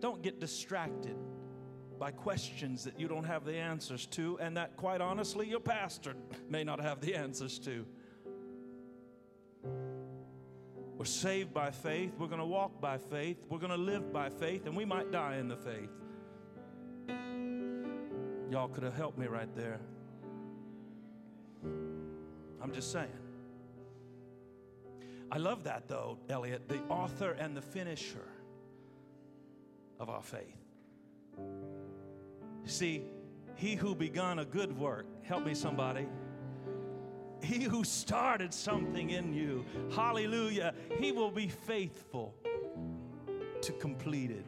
Don't 0.00 0.22
get 0.22 0.38
distracted 0.38 1.16
by 1.98 2.12
questions 2.12 2.84
that 2.84 3.00
you 3.00 3.08
don't 3.08 3.24
have 3.24 3.44
the 3.44 3.56
answers 3.56 4.06
to, 4.06 4.38
and 4.40 4.56
that, 4.56 4.76
quite 4.76 5.00
honestly, 5.00 5.48
your 5.48 5.60
pastor 5.60 6.14
may 6.48 6.62
not 6.62 6.80
have 6.80 7.00
the 7.00 7.14
answers 7.16 7.58
to. 7.60 7.84
We're 10.98 11.04
saved 11.04 11.54
by 11.54 11.70
faith. 11.70 12.12
We're 12.18 12.26
going 12.26 12.40
to 12.40 12.44
walk 12.44 12.80
by 12.80 12.98
faith. 12.98 13.36
We're 13.48 13.60
going 13.60 13.70
to 13.70 13.76
live 13.76 14.12
by 14.12 14.30
faith, 14.30 14.66
and 14.66 14.76
we 14.76 14.84
might 14.84 15.12
die 15.12 15.36
in 15.36 15.46
the 15.46 15.56
faith. 15.56 15.90
Y'all 18.50 18.66
could 18.66 18.82
have 18.82 18.94
helped 18.94 19.16
me 19.16 19.28
right 19.28 19.54
there. 19.54 19.78
I'm 22.60 22.72
just 22.72 22.90
saying. 22.90 23.12
I 25.30 25.38
love 25.38 25.64
that 25.64 25.86
though, 25.86 26.18
Elliot, 26.28 26.68
the 26.68 26.80
author 26.88 27.32
and 27.32 27.56
the 27.56 27.62
finisher 27.62 28.28
of 30.00 30.08
our 30.08 30.22
faith. 30.22 30.56
See, 32.64 33.04
he 33.54 33.76
who 33.76 33.94
begun 33.94 34.40
a 34.40 34.44
good 34.44 34.76
work, 34.76 35.06
help 35.22 35.44
me 35.44 35.54
somebody 35.54 36.08
he 37.42 37.62
who 37.62 37.84
started 37.84 38.52
something 38.52 39.10
in 39.10 39.32
you, 39.32 39.64
hallelujah, 39.94 40.74
he 40.98 41.12
will 41.12 41.30
be 41.30 41.48
faithful 41.48 42.34
to 43.60 43.72
complete 43.72 44.30
it. 44.30 44.44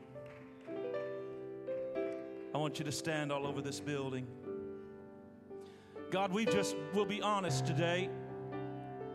I 2.55 2.59
want 2.59 2.79
you 2.79 2.85
to 2.85 2.92
stand 2.92 3.31
all 3.31 3.46
over 3.46 3.61
this 3.62 3.79
building. 3.81 4.26
God, 6.11 6.33
we 6.33 6.44
just 6.44 6.74
will 6.92 7.05
be 7.05 7.22
honest 7.22 7.64
today. 7.64 8.09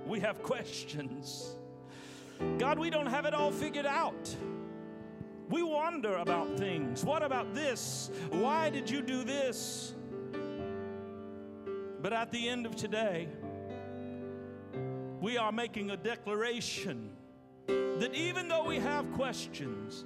We 0.07 0.21
have 0.21 0.41
questions. 0.41 1.55
God, 2.57 2.79
we 2.79 2.89
don't 2.89 3.07
have 3.07 3.25
it 3.25 3.33
all 3.33 3.51
figured 3.51 3.85
out. 3.85 4.35
We 5.49 5.61
wonder 5.63 6.15
about 6.17 6.57
things. 6.57 7.03
What 7.03 7.21
about 7.23 7.53
this? 7.53 8.09
Why 8.31 8.69
did 8.69 8.89
you 8.89 9.01
do 9.01 9.23
this? 9.23 9.93
But 12.01 12.13
at 12.13 12.31
the 12.31 12.47
end 12.47 12.65
of 12.65 12.75
today, 12.75 13.27
we 15.25 15.37
are 15.37 15.51
making 15.51 15.89
a 15.89 15.97
declaration 15.97 17.09
that 17.65 18.13
even 18.13 18.47
though 18.47 18.63
we 18.63 18.77
have 18.77 19.11
questions, 19.13 20.05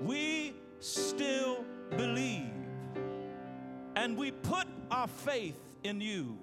we 0.00 0.54
still 0.80 1.62
believe. 1.90 2.54
And 3.96 4.16
we 4.16 4.30
put 4.30 4.66
our 4.90 5.08
faith 5.08 5.60
in 5.84 6.00
you. 6.00 6.38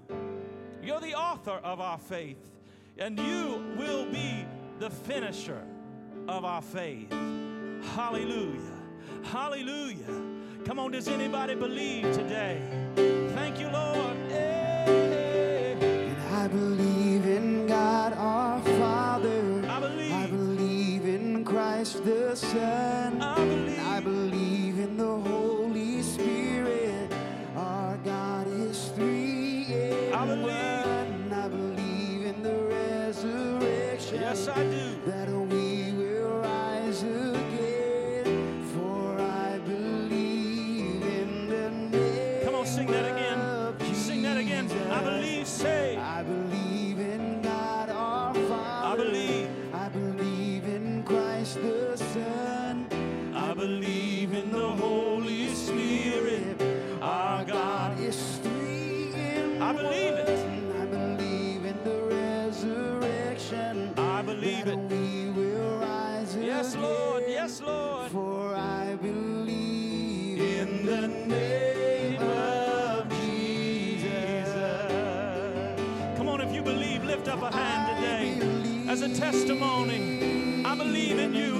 You're 0.84 0.99
the 0.99 1.15
author 1.15 1.60
of 1.63 1.82
our 1.82 1.97
faith, 1.97 2.52
and 2.99 3.17
you 3.17 3.65
will 3.80 4.06
be 4.06 4.45
the 4.78 4.91
finisher 4.91 5.63
of 6.28 6.45
our 6.45 6.62
faith. 6.62 7.10
Hallelujah. 7.95 8.80
Hallelujah. 9.23 10.21
Come 10.65 10.78
on, 10.78 10.91
does 10.91 11.08
anybody 11.08 11.56
believe 11.56 12.13
today? 12.13 12.62
Thank 13.34 13.60
you, 13.60 13.69
Lord. 13.69 14.17
Hey. 14.30 15.78
And 15.82 16.36
I 16.36 16.47
believe 16.47 16.83
Christ 21.84 22.06
the 22.06 22.34
Son. 22.34 23.22
I 23.22 23.36
believe. 23.36 23.80
I 23.80 24.00
believe 24.00 24.80
in 24.80 24.96
the 24.96 25.04
Holy 25.04 25.42
Son. 52.13 52.88
I 53.36 53.54
believe 53.56 54.34
in 54.34 54.52
the 54.52 54.69
Holy 54.86 55.47
Spirit. 55.49 56.62
Our 57.02 57.43
God. 57.45 57.99
is 57.99 58.38
three 58.43 59.12
in 59.13 59.62
I 59.62 59.73
believe 59.73 60.13
it. 60.13 60.30
I 60.82 60.86
believe 60.86 61.65
in 61.65 61.78
the 61.84 61.99
resurrection. 62.15 63.93
I 63.97 64.21
believe 64.21 64.65
that 64.65 64.78
it. 64.78 64.91
We 64.91 65.32
will 65.32 65.80
rise 65.80 66.36
Yes. 66.36 66.76
Lord. 66.76 67.23
Yes, 67.28 67.62
Lord. 67.62 68.12
For 68.12 68.56
I 68.56 68.95
believe 69.02 70.39
In 70.62 70.86
the 70.86 71.08
name 71.08 72.21
of 72.21 73.10
Jesus. 73.21 74.58
Come 76.17 76.28
on, 76.30 76.41
if 76.41 76.54
you 76.54 76.62
believe, 76.62 77.04
lift 77.04 77.28
up 77.28 77.41
a 77.41 77.52
hand 77.52 77.84
today 77.97 78.28
as 78.91 79.02
a 79.02 79.10
testimony. 79.15 80.02
I 80.65 80.76
believe 80.76 81.19
in 81.19 81.34
you, 81.34 81.52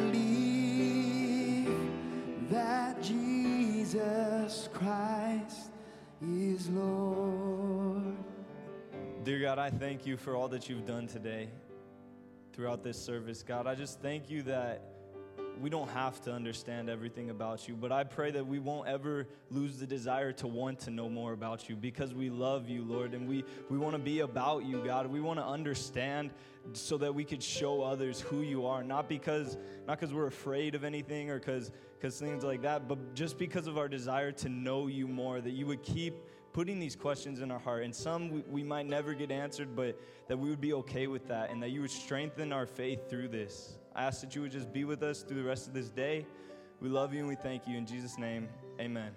that 2.49 3.03
Jesus 3.03 4.69
Christ 4.73 5.73
is 6.23 6.69
Lord. 6.69 8.15
Dear 9.25 9.41
God, 9.41 9.59
I 9.59 9.71
thank 9.71 10.07
you 10.07 10.17
for 10.17 10.37
all 10.37 10.47
that 10.51 10.69
you've 10.69 10.87
done 10.87 11.09
today 11.09 11.49
throughout 12.53 12.85
this 12.85 12.97
service. 12.97 13.43
God, 13.43 13.67
I 13.67 13.75
just 13.75 14.01
thank 14.01 14.31
you 14.31 14.43
that 14.43 14.83
we 15.61 15.71
don't 15.71 15.89
have 15.91 16.21
to 16.23 16.33
understand 16.33 16.91
everything 16.91 17.31
about 17.31 17.69
you, 17.69 17.75
but 17.75 17.93
I 17.93 18.05
pray 18.05 18.31
that 18.31 18.47
we 18.47 18.59
won't 18.59 18.89
ever 18.89 19.27
lose 19.51 19.79
the 19.79 19.87
desire 19.87 20.33
to 20.33 20.47
want 20.47 20.81
to 20.81 20.91
know 20.91 21.09
more 21.09 21.33
about 21.33 21.69
you 21.69 21.77
because 21.77 22.15
we 22.15 22.31
love 22.31 22.69
you, 22.69 22.85
Lord, 22.85 23.15
and 23.15 23.29
we, 23.29 23.45
we 23.71 23.79
want 23.79 23.95
to 23.95 23.99
be 23.99 24.21
about 24.21 24.65
you, 24.65 24.83
God. 24.85 25.07
We 25.07 25.21
want 25.21 25.39
to 25.39 25.45
understand 25.45 26.31
so 26.73 26.99
that 26.99 27.15
we 27.15 27.25
could 27.25 27.43
show 27.43 27.83
others 27.83 28.21
who 28.21 28.43
you 28.43 28.67
are, 28.67 28.83
not 28.83 29.09
because 29.09 29.57
not 29.87 30.01
because 30.01 30.13
we're 30.13 30.27
afraid 30.27 30.75
of 30.75 30.85
anything 30.85 31.31
or 31.31 31.39
because 31.39 31.71
because 31.99 32.19
things 32.19 32.45
like 32.45 32.63
that, 32.63 32.89
but 32.89 33.15
just 33.15 33.39
because 33.39 33.67
of 33.67 33.79
our 33.79 33.89
desire 33.89 34.33
to 34.33 34.49
know 34.49 34.87
you 34.87 35.07
more, 35.07 35.41
that 35.41 35.53
you 35.53 35.67
would 35.67 35.83
keep 35.83 36.15
putting 36.53 36.81
these 36.81 36.97
questions 36.97 37.41
in 37.41 37.51
our 37.51 37.59
heart. 37.59 37.85
And 37.85 37.95
some 37.95 38.31
we, 38.31 38.41
we 38.51 38.63
might 38.63 38.87
never 38.87 39.15
get 39.15 39.31
answered, 39.31 39.77
but 39.77 40.01
that 40.29 40.39
we 40.39 40.51
would 40.51 40.61
be 40.61 40.73
okay 40.73 41.07
with 41.07 41.29
that 41.29 41.51
and 41.51 41.63
that 41.63 41.71
you 41.71 41.83
would 41.83 41.91
strengthen 41.91 42.53
our 42.53 42.67
faith 42.67 43.09
through 43.09 43.29
this. 43.29 43.79
I 43.97 44.03
ask 44.05 44.21
that 44.21 44.35
you 44.35 44.43
would 44.43 44.53
just 44.53 44.71
be 44.75 44.85
with 44.85 45.03
us 45.03 45.23
through 45.23 45.43
the 45.43 45.49
rest 45.49 45.67
of 45.69 45.73
this 45.73 45.89
day. 45.89 46.27
We 46.81 46.91
love 46.91 47.15
you 47.15 47.21
and 47.21 47.29
we 47.29 47.35
thank 47.35 47.67
you. 47.67 47.79
In 47.79 47.87
Jesus' 47.87 48.19
name, 48.19 48.47
amen. 48.79 49.13